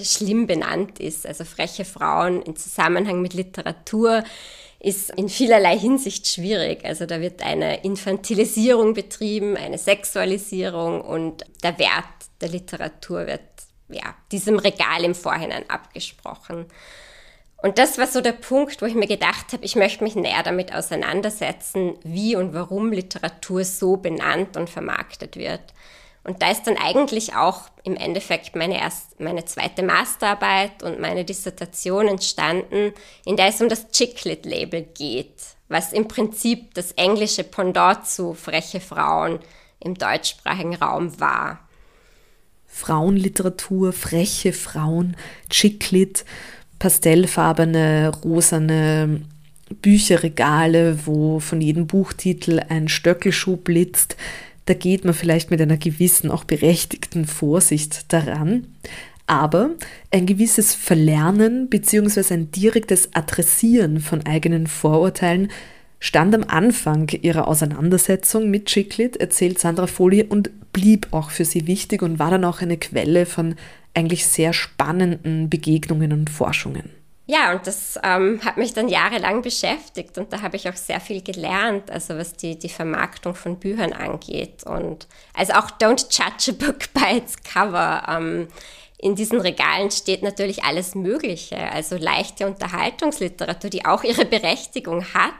schlimm 0.03 0.47
benannt 0.47 0.99
ist. 0.99 1.27
Also 1.27 1.45
freche 1.45 1.85
Frauen 1.85 2.43
im 2.43 2.57
Zusammenhang 2.57 3.21
mit 3.21 3.35
Literatur 3.35 4.25
ist 4.81 5.11
in 5.11 5.29
vielerlei 5.29 5.79
Hinsicht 5.79 6.29
schwierig. 6.29 6.85
Also 6.85 7.07
da 7.07 7.21
wird 7.21 7.43
eine 7.43 7.83
Infantilisierung 7.83 8.95
betrieben, 8.95 9.57
eine 9.57 9.79
Sexualisierung 9.79 11.01
und 11.01 11.45
der 11.63 11.79
Wert 11.79 12.05
der 12.41 12.49
Literatur 12.49 13.27
wird 13.27 13.41
ja, 13.89 14.15
diesem 14.33 14.59
Regal 14.59 15.05
im 15.05 15.15
Vorhinein 15.15 15.69
abgesprochen. 15.69 16.67
Und 17.61 17.79
das 17.79 17.99
war 17.99 18.07
so 18.07 18.21
der 18.21 18.33
Punkt, 18.33 18.81
wo 18.81 18.87
ich 18.87 18.95
mir 18.95 19.09
gedacht 19.09 19.53
habe, 19.53 19.65
ich 19.65 19.75
möchte 19.75 20.05
mich 20.05 20.15
näher 20.15 20.43
damit 20.45 20.73
auseinandersetzen, 20.73 21.97
wie 22.05 22.37
und 22.37 22.55
warum 22.55 22.93
Literatur 22.93 23.65
so 23.65 23.97
benannt 23.97 24.57
und 24.57 24.71
vermarktet 24.71 25.37
wird. 25.37 25.63
Und 26.23 26.43
da 26.43 26.51
ist 26.51 26.65
dann 26.65 26.77
eigentlich 26.77 27.35
auch 27.35 27.63
im 27.85 27.97
Endeffekt 27.97 28.55
meine, 28.55 28.79
erst, 28.79 29.19
meine 29.19 29.45
zweite 29.45 29.83
Masterarbeit 29.83 30.83
und 30.83 31.01
meine 31.01 31.25
Dissertation 31.25 32.07
entstanden, 32.07 32.93
in 33.25 33.37
der 33.37 33.47
es 33.47 33.61
um 33.61 33.69
das 33.69 33.91
Chicklit-Label 33.91 34.83
geht, 34.83 35.43
was 35.69 35.93
im 35.93 36.07
Prinzip 36.07 36.75
das 36.75 36.93
englische 36.93 37.45
Pendant 37.45 38.07
zu 38.07 38.35
freche 38.35 38.81
Frauen 38.81 39.41
im 39.81 39.95
deutschsprachigen 39.95 40.75
Raum 40.77 41.19
war. 41.19 41.68
Frauenliteratur, 42.69 43.93
freche 43.93 44.53
Frauen, 44.53 45.17
Chicklit, 45.51 46.25
pastellfarbene, 46.79 48.13
rosane 48.25 49.23
Bücherregale, 49.83 51.07
wo 51.07 51.41
von 51.41 51.61
jedem 51.61 51.87
Buchtitel 51.87 52.61
ein 52.69 52.89
Stöckelschuh 52.89 53.57
blitzt, 53.57 54.17
da 54.69 54.75
geht 54.75 55.05
man 55.05 55.15
vielleicht 55.15 55.51
mit 55.51 55.63
einer 55.63 55.79
gewissen, 55.79 56.31
auch 56.31 56.45
berechtigten 56.45 57.25
Vorsicht 57.25 58.13
daran. 58.13 58.67
Aber 59.27 59.71
ein 60.11 60.27
gewisses 60.27 60.75
Verlernen 60.75 61.69
bzw. 61.69 62.35
ein 62.35 62.51
direktes 62.51 63.15
Adressieren 63.15 64.01
von 64.01 64.27
eigenen 64.27 64.67
Vorurteilen 64.67 65.51
stand 66.01 66.35
am 66.35 66.45
Anfang 66.45 67.09
ihrer 67.09 67.49
Auseinandersetzung 67.49 68.51
mit 68.51 68.67
Chiclet, 68.67 69.17
erzählt 69.17 69.59
Sandra 69.59 69.87
Folie, 69.87 70.25
und 70.25 70.73
blieb 70.73 71.09
auch 71.11 71.31
für 71.31 71.45
sie 71.45 71.67
wichtig 71.67 72.03
und 72.03 72.19
war 72.19 72.31
dann 72.31 72.45
auch 72.45 72.61
eine 72.61 72.77
Quelle 72.77 73.27
von 73.27 73.57
eigentlich 73.95 74.27
sehr 74.27 74.53
spannenden 74.53 75.51
Begegnungen 75.51 76.13
und 76.13 76.31
Forschungen. 76.31 76.91
Ja, 77.31 77.53
und 77.53 77.67
das 77.67 77.99
ähm, 78.03 78.41
hat 78.43 78.57
mich 78.57 78.73
dann 78.73 78.89
jahrelang 78.89 79.43
beschäftigt 79.43 80.17
und 80.17 80.33
da 80.33 80.41
habe 80.41 80.57
ich 80.57 80.67
auch 80.67 80.77
sehr 80.77 80.99
viel 80.99 81.21
gelernt, 81.21 81.91
also 81.91 82.17
was 82.17 82.33
die, 82.33 82.59
die 82.59 82.71
Vermarktung 82.71 83.35
von 83.35 83.59
Büchern 83.59 83.93
angeht. 83.93 84.65
Und 84.65 85.07
also 85.35 85.53
auch 85.55 85.71
Don't 85.73 86.07
Judge 86.11 86.53
a 86.53 86.67
Book 86.67 86.91
by 86.95 87.19
its 87.19 87.37
Cover. 87.43 88.03
Ähm, 88.09 88.49
in 88.97 89.15
diesen 89.15 89.41
Regalen 89.41 89.91
steht 89.91 90.23
natürlich 90.23 90.65
alles 90.65 90.95
Mögliche, 90.95 91.59
also 91.59 91.97
leichte 91.97 92.47
Unterhaltungsliteratur, 92.47 93.69
die 93.69 93.85
auch 93.85 94.05
ihre 94.05 94.25
Berechtigung 94.25 95.05
hat 95.13 95.35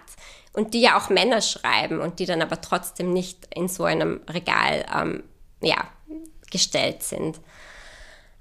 und 0.53 0.75
die 0.75 0.81
ja 0.81 0.99
auch 0.99 1.11
Männer 1.11 1.41
schreiben 1.41 2.01
und 2.01 2.19
die 2.19 2.27
dann 2.27 2.43
aber 2.43 2.61
trotzdem 2.61 3.13
nicht 3.13 3.49
in 3.55 3.69
so 3.69 3.85
einem 3.85 4.21
Regal 4.29 4.85
ähm, 4.95 5.23
ja, 5.61 5.77
gestellt 6.51 7.03
sind. 7.03 7.41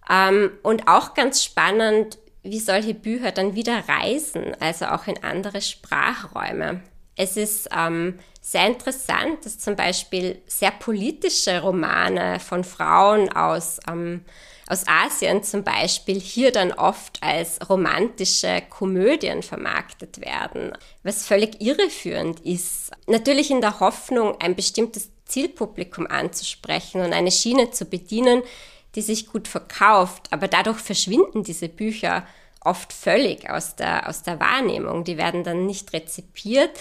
Ähm, 0.10 0.52
und 0.64 0.88
auch 0.88 1.14
ganz 1.14 1.44
spannend, 1.44 2.18
wie 2.44 2.60
solche 2.60 2.94
Bücher 2.94 3.32
dann 3.32 3.56
wieder 3.56 3.84
reisen, 3.88 4.56
also 4.60 4.86
auch 4.86 5.08
in 5.08 5.24
andere 5.24 5.62
Sprachräume. 5.62 6.82
Es 7.16 7.36
ist 7.36 7.70
ähm, 7.76 8.20
sehr 8.42 8.68
interessant, 8.68 9.46
dass 9.46 9.60
zum 9.60 9.76
Beispiel 9.76 10.42
sehr 10.46 10.72
politische 10.72 11.62
Romane 11.62 12.40
von 12.40 12.64
Frauen 12.64 13.30
aus, 13.34 13.80
ähm, 13.90 14.24
aus 14.68 14.86
Asien 14.88 15.44
zum 15.44 15.64
Beispiel 15.64 16.20
hier 16.20 16.52
dann 16.52 16.74
oft 16.74 17.22
als 17.24 17.70
romantische 17.70 18.62
Komödien 18.70 19.42
vermarktet 19.44 20.20
werden, 20.20 20.74
was 21.04 21.26
völlig 21.26 21.62
irreführend 21.62 22.42
ist. 22.42 22.92
Natürlich 23.08 23.50
in 23.50 23.62
der 23.62 23.80
Hoffnung, 23.80 24.36
ein 24.42 24.56
bestimmtes 24.56 25.10
Zielpublikum 25.26 26.08
anzusprechen 26.08 27.02
und 27.02 27.14
eine 27.14 27.32
Schiene 27.32 27.72
zu 27.72 27.86
bedienen, 27.86 28.44
die 28.96 29.02
sich 29.02 29.28
gut 29.28 29.48
verkauft, 29.48 30.28
aber 30.32 30.48
dadurch 30.48 30.80
verschwinden 30.80 31.44
diese 31.44 31.70
Bücher 31.70 32.26
oft 32.62 32.92
völlig 32.92 33.50
aus 33.50 33.76
der, 33.76 34.10
aus 34.10 34.24
der 34.24 34.40
Wahrnehmung. 34.40 35.04
Die 35.04 35.18
werden 35.18 35.44
dann 35.44 35.66
nicht 35.66 35.94
rezipiert. 35.94 36.72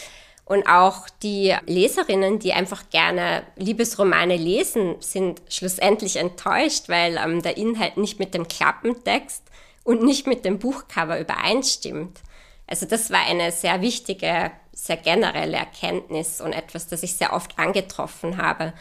Und 0.46 0.68
auch 0.68 1.08
die 1.24 1.56
Leserinnen, 1.66 2.38
die 2.38 2.52
einfach 2.52 2.88
gerne 2.90 3.42
Liebesromane 3.56 4.36
lesen, 4.36 4.94
sind 5.00 5.42
schlussendlich 5.48 6.16
enttäuscht, 6.16 6.88
weil 6.88 7.16
ähm, 7.16 7.42
der 7.42 7.56
Inhalt 7.56 7.96
nicht 7.96 8.20
mit 8.20 8.32
dem 8.32 8.46
Klappentext 8.46 9.42
und 9.82 10.04
nicht 10.04 10.28
mit 10.28 10.44
dem 10.44 10.60
Buchcover 10.60 11.18
übereinstimmt. 11.18 12.20
Also 12.68 12.86
das 12.86 13.10
war 13.10 13.26
eine 13.26 13.50
sehr 13.50 13.82
wichtige, 13.82 14.52
sehr 14.72 14.96
generelle 14.96 15.56
Erkenntnis 15.56 16.40
und 16.40 16.52
etwas, 16.52 16.86
das 16.86 17.02
ich 17.02 17.14
sehr 17.14 17.32
oft 17.32 17.58
angetroffen 17.58 18.36
habe, 18.36 18.72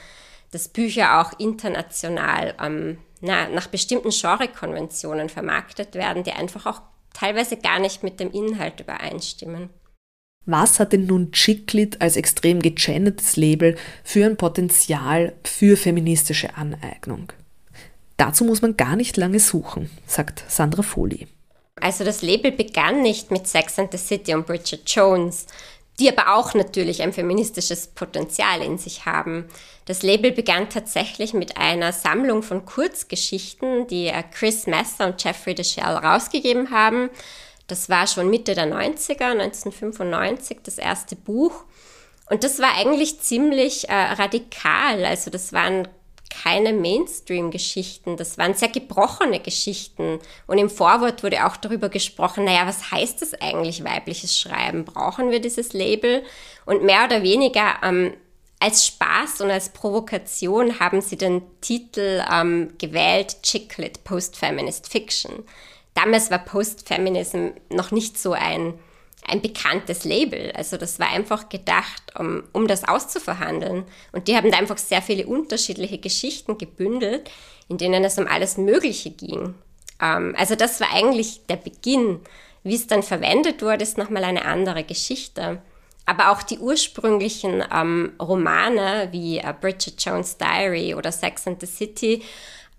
dass 0.52 0.68
Bücher 0.68 1.20
auch 1.20 1.40
international 1.40 2.54
ähm, 2.62 3.00
na, 3.22 3.50
nach 3.50 3.68
bestimmten 3.68 4.12
Genrekonventionen 4.12 5.30
vermarktet 5.30 5.96
werden, 5.96 6.24
die 6.24 6.32
einfach 6.32 6.68
auch 6.68 6.82
teilweise 7.14 7.58
gar 7.58 7.80
nicht 7.80 8.04
mit 8.04 8.20
dem 8.20 8.30
Inhalt 8.32 8.80
übereinstimmen. 8.80 9.72
Was 10.46 10.80
hat 10.80 10.94
denn 10.94 11.08
nun 11.08 11.32
Chicklit 11.32 12.02
als 12.02 12.18
extrem 12.18 12.62
gegendertes 12.62 13.36
Label 13.36 13.76
für 14.04 14.26
ein 14.26 14.38
Potenzial 14.38 15.34
für 15.44 15.76
feministische 15.76 16.56
Aneignung? 16.56 17.32
Dazu 18.18 18.46
muss 18.46 18.62
man 18.62 18.78
gar 18.78 18.96
nicht 18.96 19.18
lange 19.18 19.40
suchen, 19.40 19.90
sagt 20.06 20.44
Sandra 20.48 20.84
Foley. 20.84 21.28
Also 21.82 22.04
das 22.04 22.22
Label 22.22 22.52
begann 22.52 23.02
nicht 23.02 23.32
mit 23.32 23.48
Sex 23.48 23.78
and 23.80 23.92
the 23.92 23.98
City 23.98 24.34
und 24.34 24.46
Bridget 24.46 24.90
Jones, 24.90 25.48
die 26.00 26.10
aber 26.10 26.36
auch 26.36 26.54
natürlich 26.54 27.02
ein 27.02 27.14
feministisches 27.14 27.88
Potenzial 27.88 28.62
in 28.62 28.78
sich 28.78 29.06
haben. 29.06 29.46
Das 29.86 30.04
Label 30.04 30.32
begann 30.32 30.70
tatsächlich 30.70 31.34
mit 31.34 31.58
einer 31.58 31.92
Sammlung 31.92 32.44
von 32.44 32.66
Kurzgeschichten, 32.66 33.88
die 33.88 34.12
Chris 34.32 34.68
Messer 34.68 35.08
und 35.08 35.24
Jeffrey 35.24 35.56
DeShell 35.56 35.96
rausgegeben 35.96 36.72
haben. 36.72 37.10
Das 37.68 37.90
war 37.90 38.08
schon 38.08 38.30
Mitte 38.30 38.54
der 38.54 38.68
90er, 38.68 39.32
1995, 39.32 40.60
das 40.64 40.78
erste 40.78 41.16
Buch. 41.16 41.64
Und 42.30 42.44
das 42.44 42.60
war 42.60 42.76
eigentlich 42.76 43.20
ziemlich 43.20 43.90
äh, 43.90 43.94
radikal. 43.94 45.06
Also 45.06 45.30
das 45.32 45.54
waren 45.54 45.88
keine 46.44 46.74
Mainstream-Geschichten, 46.74 48.18
das 48.18 48.38
waren 48.38 48.54
sehr 48.54 48.68
gebrochene 48.68 49.40
Geschichten. 49.40 50.20
Und 50.48 50.58
im 50.58 50.70
Vorwort 50.70 51.24
wurde 51.24 51.46
auch 51.46 51.56
darüber 51.56 51.90
gesprochen, 51.90 52.44
naja, 52.44 52.68
was 52.68 52.92
heißt 52.92 53.22
das 53.22 53.34
eigentlich, 53.36 53.84
weibliches 53.84 54.38
Schreiben? 54.38 54.86
Brauchen 54.86 55.32
wir 55.32 55.40
dieses 55.40 55.74
Label? 55.74 56.24
Und 56.66 56.84
mehr 56.84 57.06
oder 57.06 57.24
weniger 57.24 57.76
ähm, 57.84 58.14
als 58.60 58.86
Spaß 58.86 59.42
und 59.42 59.52
als 59.52 59.70
Provokation 59.70 60.80
haben 60.80 61.02
sie 61.02 61.18
den 61.18 61.42
Titel 61.62 62.24
ähm, 62.32 62.74
gewählt, 62.80 63.42
Chicklit 63.44 64.04
Post-Feminist 64.04 64.88
Fiction. 64.88 65.44
Damals 65.96 66.30
war 66.30 66.40
Post-Feminism 66.40 67.48
noch 67.70 67.92
nicht 67.92 68.20
so 68.20 68.34
ein 68.34 68.76
ein 69.28 69.42
bekanntes 69.42 70.04
Label. 70.04 70.52
Also 70.52 70.78
das 70.78 71.00
war 71.00 71.12
einfach 71.12 71.50
gedacht, 71.50 72.04
um, 72.18 72.44
um 72.54 72.68
das 72.68 72.88
auszuverhandeln. 72.88 73.86
Und 74.12 74.28
die 74.28 74.36
haben 74.36 74.52
da 74.52 74.58
einfach 74.58 74.78
sehr 74.78 75.02
viele 75.02 75.26
unterschiedliche 75.26 75.98
Geschichten 75.98 76.58
gebündelt, 76.58 77.30
in 77.68 77.78
denen 77.78 78.04
es 78.04 78.18
um 78.18 78.28
alles 78.28 78.58
Mögliche 78.58 79.10
ging. 79.10 79.56
Ähm, 80.02 80.36
also 80.38 80.56
das 80.56 80.80
war 80.80 80.94
eigentlich 80.94 81.46
der 81.48 81.58
Beginn. 81.58 82.20
Wie 82.64 82.76
es 82.76 82.88
dann 82.88 83.04
verwendet 83.04 83.62
wurde, 83.62 83.84
ist 83.84 83.98
nochmal 83.98 84.24
eine 84.24 84.46
andere 84.46 84.84
Geschichte. 84.84 85.62
Aber 86.06 86.32
auch 86.32 86.44
die 86.44 86.60
ursprünglichen 86.60 87.64
ähm, 87.74 88.14
Romane 88.22 89.10
wie 89.12 89.40
äh, 89.40 89.54
Bridget 89.60 90.04
Jones' 90.04 90.38
Diary 90.38 90.94
oder 90.94 91.12
Sex 91.12 91.48
and 91.48 91.60
the 91.60 91.68
City 91.68 92.22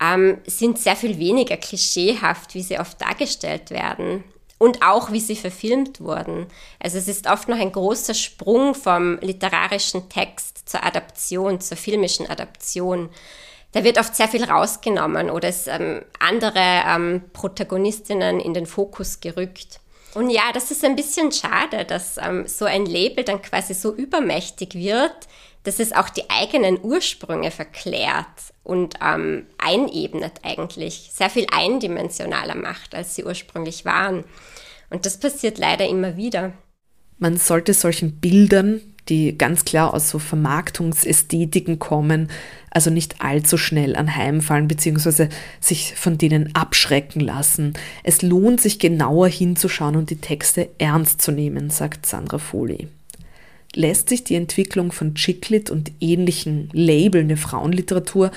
ähm, 0.00 0.38
sind 0.46 0.78
sehr 0.78 0.96
viel 0.96 1.18
weniger 1.18 1.56
klischeehaft, 1.56 2.54
wie 2.54 2.62
sie 2.62 2.78
oft 2.78 3.00
dargestellt 3.00 3.70
werden 3.70 4.24
und 4.58 4.82
auch 4.82 5.12
wie 5.12 5.20
sie 5.20 5.36
verfilmt 5.36 6.00
wurden. 6.00 6.46
Also 6.80 6.98
es 6.98 7.08
ist 7.08 7.26
oft 7.26 7.48
noch 7.48 7.58
ein 7.58 7.72
großer 7.72 8.14
Sprung 8.14 8.74
vom 8.74 9.18
literarischen 9.20 10.08
Text 10.08 10.68
zur 10.68 10.84
Adaption, 10.84 11.60
zur 11.60 11.76
filmischen 11.76 12.28
Adaption. 12.28 13.10
Da 13.72 13.84
wird 13.84 13.98
oft 13.98 14.16
sehr 14.16 14.28
viel 14.28 14.44
rausgenommen 14.44 15.30
oder 15.30 15.48
es 15.48 15.66
ähm, 15.66 16.02
andere 16.18 16.82
ähm, 16.86 17.22
Protagonistinnen 17.32 18.40
in 18.40 18.54
den 18.54 18.66
Fokus 18.66 19.20
gerückt. 19.20 19.80
Und 20.14 20.30
ja, 20.30 20.50
das 20.54 20.70
ist 20.70 20.82
ein 20.82 20.96
bisschen 20.96 21.30
schade, 21.30 21.84
dass 21.84 22.16
ähm, 22.16 22.46
so 22.46 22.64
ein 22.64 22.86
Label 22.86 23.22
dann 23.22 23.42
quasi 23.42 23.74
so 23.74 23.94
übermächtig 23.94 24.74
wird, 24.74 25.28
dass 25.66 25.80
es 25.80 25.92
auch 25.92 26.08
die 26.08 26.30
eigenen 26.30 26.78
Ursprünge 26.80 27.50
verklärt 27.50 28.54
und 28.62 28.94
ähm, 29.04 29.46
einebnet 29.58 30.34
eigentlich, 30.44 31.10
sehr 31.12 31.28
viel 31.28 31.46
eindimensionaler 31.52 32.54
macht, 32.54 32.94
als 32.94 33.16
sie 33.16 33.24
ursprünglich 33.24 33.84
waren. 33.84 34.24
Und 34.90 35.06
das 35.06 35.18
passiert 35.18 35.58
leider 35.58 35.88
immer 35.88 36.16
wieder. 36.16 36.52
Man 37.18 37.36
sollte 37.36 37.74
solchen 37.74 38.20
Bildern, 38.20 38.80
die 39.08 39.36
ganz 39.36 39.64
klar 39.64 39.92
aus 39.92 40.08
so 40.08 40.20
Vermarktungsästhetiken 40.20 41.80
kommen, 41.80 42.30
also 42.70 42.90
nicht 42.90 43.20
allzu 43.20 43.56
schnell 43.56 43.96
anheimfallen 43.96 44.68
bzw. 44.68 45.28
sich 45.60 45.94
von 45.96 46.16
denen 46.16 46.54
abschrecken 46.54 47.20
lassen. 47.20 47.72
Es 48.04 48.22
lohnt 48.22 48.60
sich 48.60 48.78
genauer 48.78 49.28
hinzuschauen 49.28 49.96
und 49.96 50.10
die 50.10 50.20
Texte 50.20 50.68
ernst 50.78 51.22
zu 51.22 51.32
nehmen, 51.32 51.70
sagt 51.70 52.06
Sandra 52.06 52.38
Foley 52.38 52.88
lässt 53.76 54.08
sich 54.08 54.24
die 54.24 54.34
Entwicklung 54.34 54.92
von 54.92 55.14
Chicklit 55.14 55.70
und 55.70 55.92
ähnlichen 56.00 56.70
Labeln 56.72 57.28
der 57.28 57.36
Frauenliteratur 57.36 58.30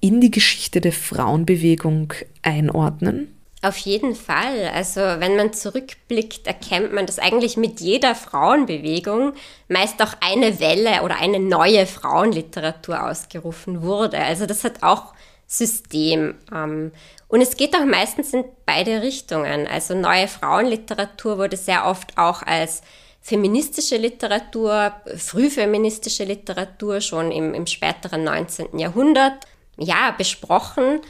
in 0.00 0.20
die 0.20 0.30
Geschichte 0.30 0.80
der 0.80 0.92
Frauenbewegung 0.92 2.12
einordnen? 2.42 3.34
Auf 3.60 3.76
jeden 3.78 4.14
Fall. 4.14 4.70
Also 4.72 5.00
wenn 5.00 5.36
man 5.36 5.52
zurückblickt, 5.52 6.46
erkennt 6.46 6.92
man, 6.92 7.06
dass 7.06 7.18
eigentlich 7.18 7.56
mit 7.56 7.80
jeder 7.80 8.14
Frauenbewegung 8.14 9.32
meist 9.68 10.00
auch 10.00 10.14
eine 10.20 10.60
Welle 10.60 11.02
oder 11.02 11.20
eine 11.20 11.40
neue 11.40 11.86
Frauenliteratur 11.86 13.04
ausgerufen 13.04 13.82
wurde. 13.82 14.18
Also 14.18 14.46
das 14.46 14.62
hat 14.62 14.84
auch 14.84 15.12
System. 15.48 16.36
Ähm, 16.54 16.92
und 17.26 17.40
es 17.40 17.56
geht 17.56 17.74
auch 17.74 17.84
meistens 17.84 18.32
in 18.32 18.44
beide 18.64 19.02
Richtungen. 19.02 19.66
Also 19.66 19.94
neue 19.94 20.28
Frauenliteratur 20.28 21.38
wurde 21.38 21.56
sehr 21.56 21.86
oft 21.86 22.16
auch 22.16 22.42
als 22.42 22.82
feministische 23.20 23.96
Literatur, 23.96 24.92
frühfeministische 25.16 26.24
Literatur 26.24 27.00
schon 27.00 27.30
im, 27.30 27.54
im 27.54 27.66
späteren 27.66 28.24
19. 28.24 28.78
Jahrhundert, 28.78 29.46
ja, 29.76 30.14
besprochen, 30.16 31.00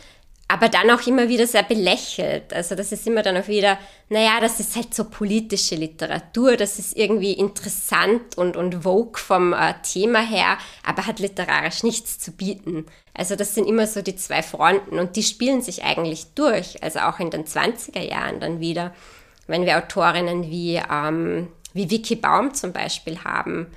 aber 0.51 0.71
dann 0.71 0.90
auch 0.90 1.07
immer 1.07 1.29
wieder 1.29 1.47
sehr 1.47 1.62
belächelt. 1.62 2.55
Also 2.55 2.75
das 2.75 2.90
ist 2.90 3.07
immer 3.07 3.23
dann 3.23 3.37
auch 3.37 3.49
wieder, 3.49 3.79
naja, 4.09 4.40
das 4.40 4.59
ist 4.61 4.75
halt 4.77 4.94
so 4.94 5.05
politische 5.05 5.75
Literatur, 5.75 6.57
das 6.57 6.79
ist 6.79 6.97
irgendwie 6.97 7.35
interessant 7.35 8.38
und, 8.38 8.57
und 8.57 8.83
vogue 8.83 9.21
vom 9.21 9.53
äh, 9.53 9.75
Thema 9.83 10.21
her, 10.21 10.57
aber 10.83 11.07
hat 11.07 11.21
literarisch 11.21 11.83
nichts 11.83 12.18
zu 12.18 12.33
bieten. 12.33 12.87
Also 13.12 13.37
das 13.37 13.55
sind 13.55 13.68
immer 13.68 13.87
so 13.87 14.01
die 14.01 14.16
zwei 14.16 14.42
Fronten 14.42 14.99
und 14.99 15.16
die 15.16 15.23
spielen 15.23 15.61
sich 15.61 15.85
eigentlich 15.85 16.29
durch, 16.35 16.83
also 16.83 17.01
auch 17.01 17.21
in 17.21 17.31
den 17.31 17.44
20er 17.44 18.01
Jahren 18.01 18.40
dann 18.40 18.59
wieder, 18.59 18.94
wenn 19.49 19.66
wir 19.66 19.77
Autorinnen 19.77 20.51
wie 20.51 20.81
ähm, 20.90 21.49
wie 21.72 21.90
Vicky 21.90 22.16
Baum 22.16 22.54
zum 22.54 22.72
Beispiel 22.72 23.22
haben. 23.24 23.68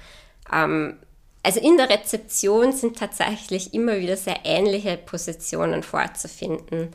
Ähm, 0.52 0.98
also 1.44 1.60
in 1.60 1.78
der 1.78 1.90
Rezeption 1.90 2.72
sind 2.72 2.98
tatsächlich 2.98 3.74
immer 3.74 3.98
wieder 3.98 4.16
sehr 4.16 4.40
ähnliche 4.44 4.98
Positionen 4.98 5.84
vorzufinden. 5.84 6.90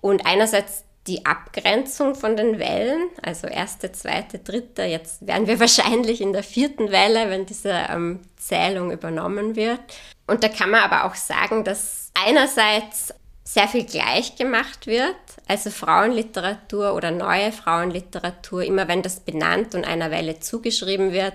Und 0.00 0.26
einerseits 0.26 0.84
die 1.06 1.24
Abgrenzung 1.24 2.14
von 2.14 2.36
den 2.36 2.58
Wellen, 2.58 3.08
also 3.22 3.46
erste, 3.46 3.90
zweite, 3.90 4.38
dritte, 4.38 4.82
jetzt 4.82 5.26
wären 5.26 5.46
wir 5.46 5.58
wahrscheinlich 5.60 6.20
in 6.20 6.32
der 6.32 6.42
vierten 6.42 6.90
Welle, 6.90 7.30
wenn 7.30 7.46
diese 7.46 7.72
ähm, 7.88 8.20
Zählung 8.36 8.90
übernommen 8.90 9.56
wird. 9.56 9.80
Und 10.26 10.44
da 10.44 10.48
kann 10.48 10.70
man 10.70 10.82
aber 10.82 11.04
auch 11.04 11.14
sagen, 11.14 11.64
dass 11.64 12.12
einerseits 12.14 13.14
sehr 13.52 13.66
viel 13.66 13.84
gleich 13.84 14.36
gemacht 14.36 14.86
wird, 14.86 15.16
also 15.48 15.70
Frauenliteratur 15.70 16.94
oder 16.94 17.10
neue 17.10 17.50
Frauenliteratur, 17.50 18.62
immer 18.62 18.86
wenn 18.86 19.02
das 19.02 19.18
benannt 19.18 19.74
und 19.74 19.84
einer 19.84 20.12
Welle 20.12 20.38
zugeschrieben 20.38 21.10
wird, 21.10 21.34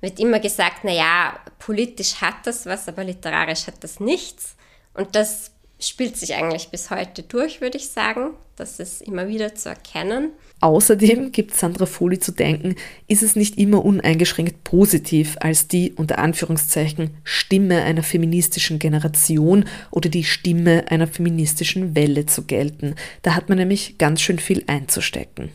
wird 0.00 0.20
immer 0.20 0.38
gesagt, 0.38 0.84
na 0.84 0.92
ja, 0.92 1.36
politisch 1.58 2.20
hat 2.20 2.46
das 2.46 2.64
was, 2.66 2.86
aber 2.86 3.02
literarisch 3.02 3.66
hat 3.66 3.82
das 3.82 3.98
nichts. 3.98 4.54
Und 4.94 5.16
das 5.16 5.50
spielt 5.80 6.16
sich 6.16 6.36
eigentlich 6.36 6.68
bis 6.68 6.90
heute 6.90 7.24
durch, 7.24 7.60
würde 7.60 7.78
ich 7.78 7.88
sagen. 7.88 8.34
Das 8.54 8.78
ist 8.78 9.02
immer 9.02 9.26
wieder 9.26 9.56
zu 9.56 9.68
erkennen. 9.68 10.30
Außerdem 10.60 11.30
gibt 11.30 11.54
Sandra 11.54 11.86
Foli 11.86 12.18
zu 12.18 12.32
denken, 12.32 12.74
ist 13.06 13.22
es 13.22 13.36
nicht 13.36 13.58
immer 13.58 13.84
uneingeschränkt 13.84 14.64
positiv, 14.64 15.36
als 15.40 15.68
die 15.68 15.92
unter 15.92 16.18
Anführungszeichen 16.18 17.10
Stimme 17.22 17.82
einer 17.82 18.02
feministischen 18.02 18.80
Generation 18.80 19.66
oder 19.92 20.08
die 20.08 20.24
Stimme 20.24 20.84
einer 20.90 21.06
feministischen 21.06 21.94
Welle 21.94 22.26
zu 22.26 22.42
gelten. 22.44 22.96
Da 23.22 23.36
hat 23.36 23.48
man 23.48 23.58
nämlich 23.58 23.98
ganz 23.98 24.20
schön 24.20 24.40
viel 24.40 24.64
einzustecken. 24.66 25.50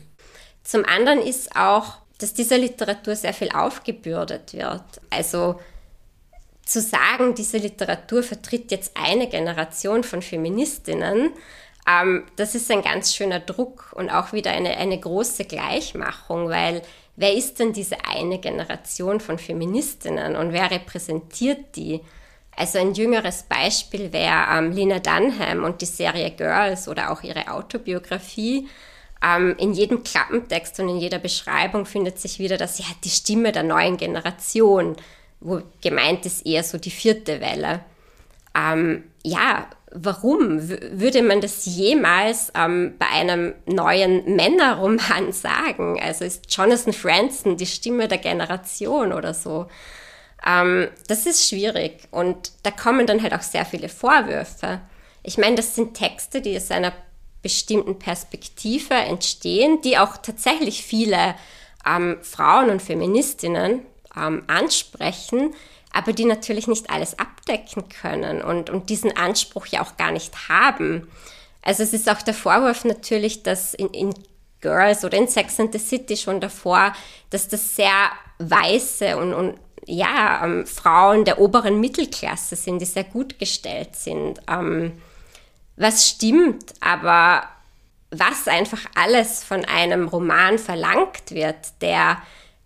Zum 0.62 0.86
anderen 0.86 1.20
ist 1.20 1.54
auch, 1.54 1.98
dass 2.18 2.32
dieser 2.32 2.56
Literatur 2.56 3.14
sehr 3.14 3.34
viel 3.34 3.50
aufgebürdet 3.50 4.54
wird. 4.54 4.82
Also 5.10 5.60
zu 6.64 6.80
sagen, 6.80 7.34
diese 7.34 7.58
Literatur 7.58 8.22
vertritt 8.22 8.70
jetzt 8.70 8.92
eine 8.94 9.28
Generation 9.28 10.02
von 10.02 10.22
Feministinnen, 10.22 11.30
ähm, 11.88 12.24
das 12.36 12.54
ist 12.54 12.70
ein 12.70 12.82
ganz 12.82 13.14
schöner 13.14 13.40
Druck 13.40 13.92
und 13.94 14.10
auch 14.10 14.32
wieder 14.32 14.50
eine, 14.50 14.76
eine 14.76 14.98
große 14.98 15.44
Gleichmachung, 15.44 16.48
weil 16.48 16.82
wer 17.16 17.34
ist 17.34 17.58
denn 17.58 17.72
diese 17.72 17.96
eine 18.06 18.38
Generation 18.38 19.20
von 19.20 19.38
Feministinnen 19.38 20.36
und 20.36 20.52
wer 20.52 20.70
repräsentiert 20.70 21.76
die? 21.76 22.00
Also 22.56 22.78
ein 22.78 22.94
jüngeres 22.94 23.42
Beispiel 23.44 24.12
wäre 24.12 24.46
ähm, 24.52 24.72
Lena 24.72 25.00
Dunham 25.00 25.64
und 25.64 25.80
die 25.80 25.86
Serie 25.86 26.30
Girls 26.30 26.88
oder 26.88 27.10
auch 27.10 27.22
ihre 27.22 27.48
Autobiografie. 27.50 28.68
Ähm, 29.24 29.56
in 29.58 29.72
jedem 29.72 30.04
Klappentext 30.04 30.78
und 30.80 30.88
in 30.88 30.98
jeder 30.98 31.18
Beschreibung 31.18 31.86
findet 31.86 32.18
sich 32.18 32.38
wieder, 32.38 32.56
dass 32.56 32.76
sie 32.76 32.84
hat 32.84 32.96
die 33.04 33.10
Stimme 33.10 33.50
der 33.52 33.64
neuen 33.64 33.96
Generation 33.96 34.96
wo 35.44 35.60
gemeint 35.82 36.26
ist 36.26 36.46
eher 36.46 36.64
so 36.64 36.78
die 36.78 36.90
vierte 36.90 37.40
Welle. 37.40 37.84
Ähm, 38.56 39.04
ja, 39.22 39.68
warum 39.94 40.68
würde 40.68 41.22
man 41.22 41.40
das 41.40 41.64
jemals 41.64 42.52
ähm, 42.54 42.94
bei 42.98 43.06
einem 43.06 43.54
neuen 43.64 44.36
Männerroman 44.36 45.32
sagen? 45.32 46.00
Also 46.02 46.24
ist 46.24 46.54
Jonathan 46.54 46.92
Franzen 46.92 47.56
die 47.56 47.66
Stimme 47.66 48.08
der 48.08 48.18
Generation 48.18 49.12
oder 49.12 49.32
so? 49.32 49.66
Ähm, 50.44 50.88
das 51.06 51.26
ist 51.26 51.48
schwierig 51.48 52.08
und 52.10 52.52
da 52.64 52.70
kommen 52.70 53.06
dann 53.06 53.22
halt 53.22 53.32
auch 53.32 53.42
sehr 53.42 53.64
viele 53.64 53.88
Vorwürfe. 53.88 54.80
Ich 55.22 55.38
meine, 55.38 55.54
das 55.54 55.74
sind 55.74 55.94
Texte, 55.94 56.42
die 56.42 56.56
aus 56.56 56.70
einer 56.70 56.92
bestimmten 57.40 57.98
Perspektive 57.98 58.94
entstehen, 58.94 59.80
die 59.82 59.96
auch 59.96 60.16
tatsächlich 60.16 60.82
viele 60.84 61.34
ähm, 61.86 62.18
Frauen 62.22 62.68
und 62.70 62.82
Feministinnen 62.82 63.82
ähm, 64.16 64.42
ansprechen, 64.48 65.54
aber 65.94 66.12
die 66.12 66.24
natürlich 66.24 66.66
nicht 66.66 66.90
alles 66.90 67.18
abdecken 67.18 67.88
können 67.88 68.42
und, 68.42 68.68
und 68.68 68.90
diesen 68.90 69.16
Anspruch 69.16 69.66
ja 69.66 69.80
auch 69.80 69.96
gar 69.96 70.10
nicht 70.10 70.48
haben. 70.48 71.08
Also 71.62 71.82
es 71.82 71.92
ist 71.92 72.10
auch 72.10 72.20
der 72.20 72.34
Vorwurf 72.34 72.84
natürlich, 72.84 73.42
dass 73.42 73.74
in, 73.74 73.88
in 73.90 74.14
Girls 74.60 75.04
oder 75.04 75.16
in 75.16 75.28
Sex 75.28 75.60
and 75.60 75.72
the 75.72 75.78
City 75.78 76.16
schon 76.16 76.40
davor, 76.40 76.92
dass 77.30 77.48
das 77.48 77.76
sehr 77.76 78.10
weiße 78.38 79.16
und, 79.16 79.32
und 79.32 79.54
ja, 79.86 80.44
ähm, 80.44 80.66
Frauen 80.66 81.24
der 81.24 81.38
oberen 81.38 81.78
Mittelklasse 81.78 82.56
sind, 82.56 82.80
die 82.80 82.86
sehr 82.86 83.04
gut 83.04 83.38
gestellt 83.38 83.94
sind. 83.94 84.40
Ähm, 84.50 84.92
was 85.76 86.08
stimmt, 86.08 86.74
aber 86.80 87.44
was 88.10 88.48
einfach 88.48 88.80
alles 88.94 89.44
von 89.44 89.64
einem 89.64 90.08
Roman 90.08 90.58
verlangt 90.58 91.30
wird, 91.30 91.80
der 91.80 92.18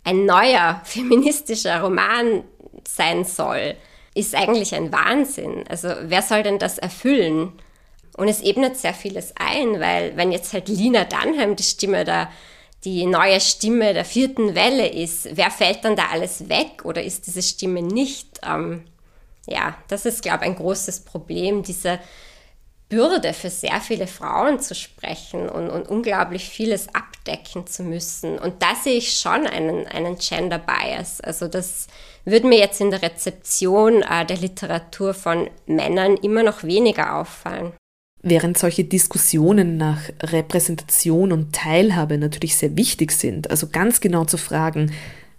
ein 0.04 0.24
neuer 0.24 0.80
feministischer 0.84 1.82
Roman 1.82 2.44
sein 2.86 3.24
soll, 3.24 3.74
ist 4.14 4.34
eigentlich 4.34 4.74
ein 4.74 4.92
Wahnsinn. 4.92 5.64
Also 5.68 5.88
wer 6.02 6.22
soll 6.22 6.42
denn 6.42 6.58
das 6.58 6.78
erfüllen? 6.78 7.52
Und 8.16 8.28
es 8.28 8.40
ebnet 8.40 8.76
sehr 8.76 8.94
vieles 8.94 9.32
ein, 9.36 9.78
weil 9.78 10.16
wenn 10.16 10.32
jetzt 10.32 10.52
halt 10.52 10.68
Lina 10.68 11.04
Dunham 11.04 11.54
die 11.54 11.62
Stimme 11.62 12.04
der, 12.04 12.30
die 12.84 13.06
neue 13.06 13.40
Stimme 13.40 13.94
der 13.94 14.04
vierten 14.04 14.56
Welle 14.56 14.88
ist, 14.88 15.28
wer 15.36 15.52
fällt 15.52 15.84
dann 15.84 15.94
da 15.94 16.08
alles 16.10 16.48
weg 16.48 16.84
oder 16.84 17.02
ist 17.02 17.28
diese 17.28 17.42
Stimme 17.42 17.80
nicht? 17.80 18.40
Ähm, 18.44 18.84
ja, 19.46 19.76
das 19.86 20.04
ist, 20.04 20.22
glaube 20.22 20.44
ich, 20.44 20.50
ein 20.50 20.56
großes 20.56 21.00
Problem, 21.00 21.62
diese 21.62 22.00
Bürde 22.88 23.34
für 23.34 23.50
sehr 23.50 23.80
viele 23.80 24.06
Frauen 24.06 24.60
zu 24.60 24.74
sprechen 24.74 25.48
und, 25.48 25.70
und 25.70 25.88
unglaublich 25.88 26.48
vieles 26.48 26.88
abdecken 26.94 27.66
zu 27.66 27.82
müssen. 27.82 28.38
Und 28.38 28.62
da 28.62 28.74
sehe 28.74 28.96
ich 28.96 29.18
schon 29.18 29.46
einen, 29.46 29.86
einen 29.86 30.16
Gender 30.16 30.58
Bias. 30.58 31.20
Also 31.20 31.48
das 31.48 31.86
würde 32.30 32.46
mir 32.46 32.58
jetzt 32.58 32.80
in 32.80 32.90
der 32.90 33.02
Rezeption 33.02 34.02
äh, 34.02 34.24
der 34.26 34.36
Literatur 34.36 35.14
von 35.14 35.48
Männern 35.66 36.16
immer 36.16 36.42
noch 36.42 36.64
weniger 36.64 37.16
auffallen. 37.16 37.72
Während 38.22 38.58
solche 38.58 38.84
Diskussionen 38.84 39.76
nach 39.76 40.00
Repräsentation 40.22 41.32
und 41.32 41.54
Teilhabe 41.54 42.18
natürlich 42.18 42.56
sehr 42.56 42.76
wichtig 42.76 43.12
sind, 43.12 43.50
also 43.50 43.68
ganz 43.68 44.00
genau 44.00 44.24
zu 44.24 44.36
fragen, 44.36 44.92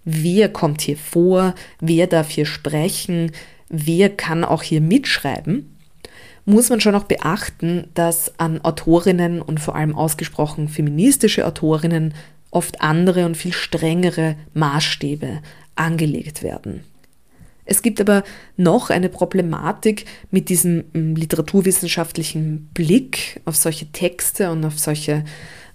wer 0.05 0.49
kommt 0.49 0.81
hier 0.81 0.97
vor, 0.97 1.55
wer 1.81 2.07
darf 2.07 2.29
hier 2.29 2.45
sprechen, 2.45 3.31
wer 3.67 4.09
kann 4.09 4.45
auch 4.45 4.63
hier 4.63 4.79
mitschreiben, 4.79 5.77
muss 6.45 6.69
man 6.69 6.79
schon 6.79 6.95
auch 6.95 7.03
beachten, 7.03 7.89
dass 7.93 8.39
an 8.39 8.61
Autorinnen 8.61 9.41
und 9.41 9.59
vor 9.59 9.75
allem 9.75 9.95
ausgesprochen 9.95 10.69
feministische 10.69 11.45
Autorinnen 11.45 12.13
oft 12.49 12.81
andere 12.81 13.25
und 13.25 13.35
viel 13.35 13.53
strengere 13.53 14.35
Maßstäbe 14.53 15.41
angelegt 15.79 16.43
werden. 16.43 16.83
Es 17.65 17.83
gibt 17.83 18.01
aber 18.01 18.23
noch 18.57 18.89
eine 18.89 19.09
Problematik 19.09 20.05
mit 20.31 20.49
diesem 20.49 20.85
mm, 20.91 21.15
literaturwissenschaftlichen 21.15 22.67
Blick 22.73 23.41
auf 23.45 23.55
solche 23.55 23.91
Texte 23.91 24.49
und 24.51 24.65
auf 24.65 24.79
solche 24.79 25.23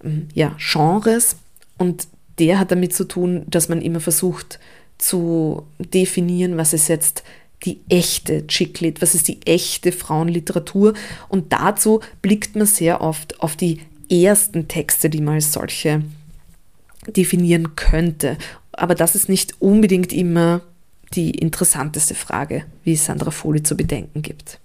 mm, 0.02 0.22
ja, 0.34 0.56
Genres. 0.58 1.36
Und 1.78 2.08
der 2.40 2.58
hat 2.58 2.72
damit 2.72 2.94
zu 2.94 3.04
tun, 3.04 3.44
dass 3.46 3.68
man 3.68 3.80
immer 3.80 4.00
versucht 4.00 4.58
zu 4.98 5.66
definieren, 5.78 6.56
was 6.56 6.72
ist 6.72 6.88
jetzt 6.88 7.22
die 7.64 7.80
echte 7.88 8.46
Chicklit, 8.48 9.00
was 9.00 9.14
ist 9.14 9.28
die 9.28 9.40
echte 9.46 9.92
Frauenliteratur. 9.92 10.94
Und 11.28 11.52
dazu 11.52 12.00
blickt 12.22 12.56
man 12.56 12.66
sehr 12.66 13.02
oft 13.02 13.40
auf 13.40 13.54
die 13.54 13.80
ersten 14.10 14.66
Texte, 14.66 15.08
die 15.10 15.20
man 15.20 15.34
als 15.34 15.52
solche 15.52 16.02
definieren 17.06 17.76
könnte. 17.76 18.36
Aber 18.76 18.94
das 18.94 19.14
ist 19.14 19.28
nicht 19.28 19.60
unbedingt 19.60 20.12
immer 20.12 20.62
die 21.14 21.30
interessanteste 21.30 22.14
Frage, 22.14 22.64
wie 22.82 22.96
Sandra 22.96 23.30
Foli 23.30 23.62
zu 23.62 23.76
bedenken 23.76 24.22
gibt. 24.22 24.58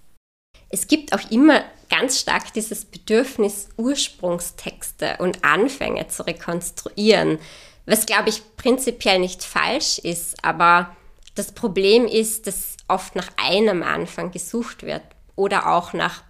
Es 0.69 0.87
gibt 0.87 1.13
auch 1.13 1.31
immer 1.31 1.63
ganz 1.89 2.19
stark 2.19 2.53
dieses 2.53 2.85
Bedürfnis, 2.85 3.69
Ursprungstexte 3.77 5.17
und 5.19 5.43
Anfänge 5.43 6.07
zu 6.07 6.25
rekonstruieren, 6.25 7.39
was, 7.85 8.05
glaube 8.05 8.29
ich, 8.29 8.43
prinzipiell 8.55 9.19
nicht 9.19 9.43
falsch 9.43 9.97
ist, 9.97 10.43
aber 10.43 10.95
das 11.33 11.51
Problem 11.53 12.05
ist, 12.05 12.45
dass 12.45 12.77
oft 12.87 13.15
nach 13.15 13.29
einem 13.37 13.81
Anfang 13.81 14.31
gesucht 14.31 14.83
wird 14.83 15.01
oder 15.35 15.71
auch 15.71 15.93
nach 15.93 16.23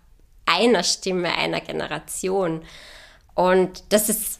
einer 0.45 0.83
Stimme 0.83 1.35
einer 1.35 1.59
Generation. 1.59 2.61
Und 3.33 3.83
das 3.89 4.09
ist 4.09 4.38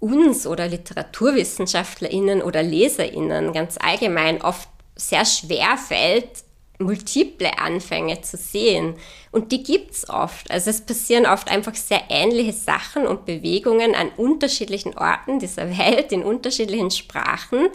uns 0.00 0.46
oder 0.46 0.68
LiteraturwissenschaftlerInnen 0.68 2.42
oder 2.42 2.62
LeserInnen 2.62 3.52
ganz 3.52 3.76
allgemein 3.80 4.42
oft 4.42 4.68
sehr 4.94 5.24
schwer 5.24 5.76
fällt, 5.76 6.44
multiple 6.78 7.58
Anfänge 7.58 8.20
zu 8.20 8.36
sehen. 8.36 8.94
Und 9.32 9.52
die 9.52 9.62
gibt 9.62 9.92
es 9.92 10.08
oft. 10.08 10.50
Also 10.50 10.70
es 10.70 10.80
passieren 10.80 11.26
oft 11.26 11.50
einfach 11.50 11.74
sehr 11.74 12.02
ähnliche 12.08 12.52
Sachen 12.52 13.06
und 13.06 13.26
Bewegungen 13.26 13.94
an 13.94 14.10
unterschiedlichen 14.16 14.96
Orten 14.96 15.38
dieser 15.38 15.76
Welt, 15.78 16.12
in 16.12 16.22
unterschiedlichen 16.22 16.90
Sprachen. 16.90 17.68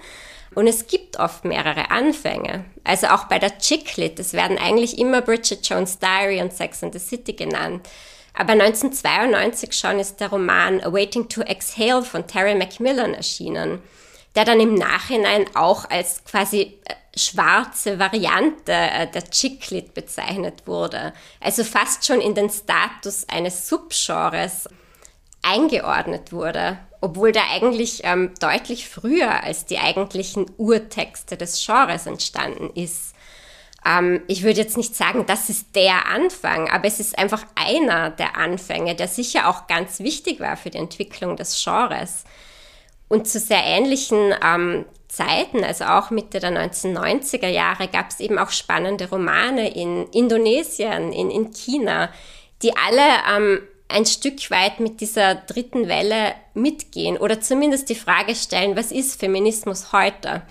Und 0.55 0.67
es 0.67 0.87
gibt 0.87 1.17
oft 1.19 1.45
mehrere 1.45 1.89
Anfänge. 1.91 2.65
Also 2.83 3.07
auch 3.07 3.25
bei 3.25 3.39
der 3.39 3.57
Chicklit, 3.57 4.19
es 4.19 4.33
werden 4.33 4.57
eigentlich 4.57 4.99
immer 4.99 5.21
Bridget 5.21 5.67
Jones 5.67 5.97
Diary 5.99 6.41
und 6.41 6.53
Sex 6.53 6.83
and 6.83 6.93
the 6.93 6.99
City 6.99 7.33
genannt. 7.33 7.87
Aber 8.33 8.53
1992 8.53 9.73
schon 9.73 9.99
ist 9.99 10.19
der 10.19 10.29
Roman 10.29 10.81
Waiting 10.81 11.29
to 11.29 11.41
Exhale 11.41 12.03
von 12.03 12.25
Terry 12.27 12.55
Macmillan 12.55 13.13
erschienen, 13.13 13.81
der 14.35 14.45
dann 14.45 14.59
im 14.59 14.73
Nachhinein 14.73 15.45
auch 15.55 15.89
als 15.89 16.23
quasi 16.25 16.79
äh, 16.85 16.95
schwarze 17.15 17.99
Variante 17.99 18.71
äh, 18.71 19.07
der 19.07 19.29
Chicklit 19.29 19.93
bezeichnet 19.93 20.65
wurde. 20.65 21.13
Also 21.39 21.63
fast 21.63 22.05
schon 22.05 22.21
in 22.21 22.33
den 22.33 22.49
Status 22.49 23.27
eines 23.29 23.69
Subgenres 23.69 24.67
eingeordnet 25.43 26.31
wurde 26.31 26.79
obwohl 27.03 27.33
der 27.33 27.51
eigentlich 27.51 27.99
ähm, 28.05 28.31
deutlich 28.39 28.87
früher 28.87 29.43
als 29.43 29.65
die 29.65 29.77
eigentlichen 29.77 30.45
Urtexte 30.55 31.35
des 31.35 31.61
Genres 31.65 32.05
entstanden 32.05 32.69
ist. 32.75 33.12
Ähm, 33.85 34.21
ich 34.27 34.43
würde 34.43 34.61
jetzt 34.61 34.77
nicht 34.77 34.95
sagen, 34.95 35.25
das 35.25 35.49
ist 35.49 35.75
der 35.75 36.07
Anfang, 36.07 36.69
aber 36.69 36.85
es 36.85 36.99
ist 36.99 37.17
einfach 37.17 37.45
einer 37.55 38.11
der 38.11 38.37
Anfänge, 38.37 38.95
der 38.95 39.07
sicher 39.07 39.49
auch 39.49 39.67
ganz 39.67 39.99
wichtig 39.99 40.39
war 40.39 40.57
für 40.57 40.69
die 40.69 40.77
Entwicklung 40.77 41.35
des 41.35 41.61
Genres. 41.63 42.23
Und 43.09 43.27
zu 43.27 43.39
sehr 43.39 43.63
ähnlichen 43.63 44.33
ähm, 44.43 44.85
Zeiten, 45.07 45.63
also 45.63 45.85
auch 45.85 46.09
Mitte 46.09 46.39
der 46.39 46.51
1990er 46.51 47.47
Jahre, 47.47 47.87
gab 47.87 48.09
es 48.09 48.19
eben 48.19 48.39
auch 48.39 48.49
spannende 48.49 49.09
Romane 49.09 49.75
in 49.75 50.07
Indonesien, 50.07 51.13
in, 51.13 51.29
in 51.29 51.51
China, 51.53 52.09
die 52.63 52.75
alle 52.75 53.01
ähm, 53.35 53.61
ein 53.89 54.05
Stück 54.05 54.49
weit 54.49 54.79
mit 54.79 55.01
dieser 55.01 55.35
dritten 55.35 55.87
Welle 55.87 56.33
mitgehen 56.55 57.17
oder 57.17 57.39
zumindest 57.39 57.89
die 57.89 57.95
Frage 57.95 58.33
stellen, 58.33 58.75
was 58.75 58.91
ist 58.91 59.19
Feminismus 59.19 59.91
heute? 59.91 60.41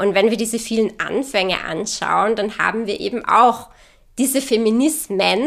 Und 0.00 0.14
wenn 0.14 0.30
wir 0.30 0.38
diese 0.38 0.58
vielen 0.58 0.98
Anfänge 0.98 1.62
anschauen, 1.62 2.34
dann 2.34 2.56
haben 2.56 2.86
wir 2.86 3.00
eben 3.00 3.22
auch 3.26 3.68
diese 4.16 4.40
Feminismen, 4.40 5.42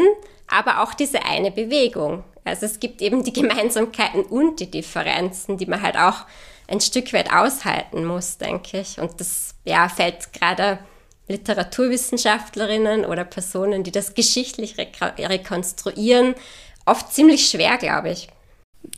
aber 0.46 0.80
auch 0.80 0.94
diese 0.94 1.24
eine 1.24 1.50
Bewegung. 1.50 2.22
Also 2.44 2.66
es 2.66 2.78
gibt 2.78 3.02
eben 3.02 3.24
die 3.24 3.32
Gemeinsamkeiten 3.40 4.22
und 4.22 4.60
die 4.60 4.70
Differenzen, 4.70 5.58
die 5.58 5.66
man 5.66 5.82
halt 5.82 5.96
auch 5.96 6.24
ein 6.68 6.80
Stück 6.80 7.12
weit 7.12 7.32
aushalten 7.32 8.04
muss, 8.04 8.38
denke 8.38 8.78
ich. 8.78 9.00
Und 9.00 9.18
das 9.18 9.56
ja, 9.64 9.88
fällt 9.88 10.32
gerade 10.32 10.78
Literaturwissenschaftlerinnen 11.26 13.04
oder 13.04 13.24
Personen, 13.24 13.82
die 13.82 13.90
das 13.90 14.14
geschichtlich 14.14 14.76
rekonstruieren, 14.78 16.36
oft 16.86 17.12
ziemlich 17.12 17.48
schwer, 17.48 17.76
glaube 17.76 18.10
ich. 18.10 18.28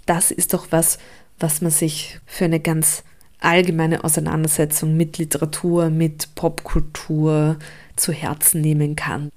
Das 0.04 0.30
ist 0.30 0.52
doch 0.52 0.66
was, 0.68 0.98
was 1.38 1.62
man 1.62 1.70
sich 1.70 2.20
für 2.26 2.44
eine 2.44 2.60
ganz 2.60 3.04
allgemeine 3.40 4.04
Auseinandersetzung 4.04 4.96
mit 4.96 5.18
Literatur, 5.18 5.90
mit 5.90 6.34
Popkultur 6.34 7.58
zu 7.96 8.12
Herzen 8.12 8.60
nehmen 8.60 8.96
kann. 8.96 9.30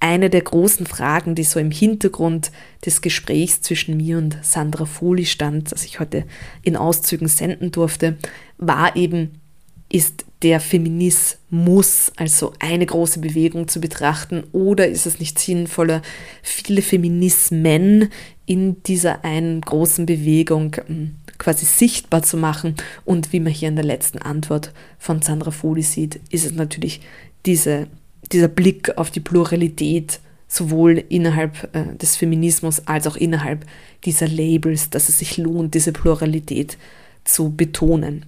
Eine 0.00 0.28
der 0.28 0.42
großen 0.42 0.86
Fragen, 0.86 1.34
die 1.34 1.44
so 1.44 1.58
im 1.58 1.70
Hintergrund 1.70 2.52
des 2.84 3.00
Gesprächs 3.00 3.62
zwischen 3.62 3.96
mir 3.96 4.18
und 4.18 4.36
Sandra 4.42 4.84
Foli 4.84 5.24
stand, 5.24 5.72
das 5.72 5.84
ich 5.84 5.98
heute 5.98 6.24
in 6.62 6.76
Auszügen 6.76 7.28
senden 7.28 7.72
durfte, 7.72 8.18
war 8.58 8.96
eben, 8.96 9.40
ist 9.88 10.24
der 10.42 10.60
Feminismus 10.60 12.12
also 12.16 12.52
eine 12.58 12.84
große 12.84 13.20
Bewegung 13.20 13.68
zu 13.68 13.80
betrachten 13.80 14.44
oder 14.52 14.86
ist 14.88 15.06
es 15.06 15.18
nicht 15.18 15.38
sinnvoller, 15.38 16.02
viele 16.42 16.82
Feminismen 16.82 18.10
in 18.44 18.82
dieser 18.82 19.24
einen 19.24 19.62
großen 19.62 20.04
Bewegung 20.04 20.76
hm, 20.86 21.16
quasi 21.38 21.64
sichtbar 21.64 22.22
zu 22.22 22.36
machen? 22.36 22.74
Und 23.04 23.32
wie 23.32 23.40
man 23.40 23.52
hier 23.52 23.68
in 23.68 23.76
der 23.76 23.84
letzten 23.84 24.18
Antwort 24.18 24.72
von 24.98 25.22
Sandra 25.22 25.50
Foli 25.50 25.82
sieht, 25.82 26.20
ist 26.30 26.44
es 26.44 26.52
natürlich 26.52 27.00
diese, 27.46 27.86
dieser 28.32 28.48
Blick 28.48 28.98
auf 28.98 29.10
die 29.10 29.20
Pluralität 29.20 30.20
sowohl 30.46 31.02
innerhalb 31.08 31.74
äh, 31.74 31.96
des 31.96 32.16
Feminismus 32.16 32.86
als 32.86 33.06
auch 33.06 33.16
innerhalb 33.16 33.64
dieser 34.04 34.28
Labels, 34.28 34.90
dass 34.90 35.08
es 35.08 35.18
sich 35.18 35.38
lohnt, 35.38 35.74
diese 35.74 35.92
Pluralität 35.92 36.76
zu 37.24 37.54
betonen. 37.54 38.26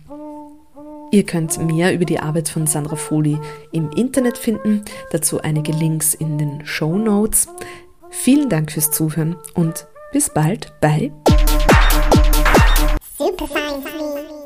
Ihr 1.16 1.24
könnt 1.24 1.56
mehr 1.56 1.94
über 1.94 2.04
die 2.04 2.20
Arbeit 2.20 2.50
von 2.50 2.66
Sandra 2.66 2.94
Foli 2.94 3.38
im 3.72 3.90
Internet 3.92 4.36
finden, 4.36 4.84
dazu 5.12 5.40
einige 5.40 5.72
Links 5.72 6.12
in 6.12 6.36
den 6.36 6.66
Show 6.66 6.98
Notes. 6.98 7.48
Vielen 8.10 8.50
Dank 8.50 8.70
fürs 8.70 8.90
Zuhören 8.90 9.34
und 9.54 9.86
bis 10.12 10.28
bald 10.28 10.78
bei 10.82 11.10
Super 13.16 13.46
Science 13.46 14.45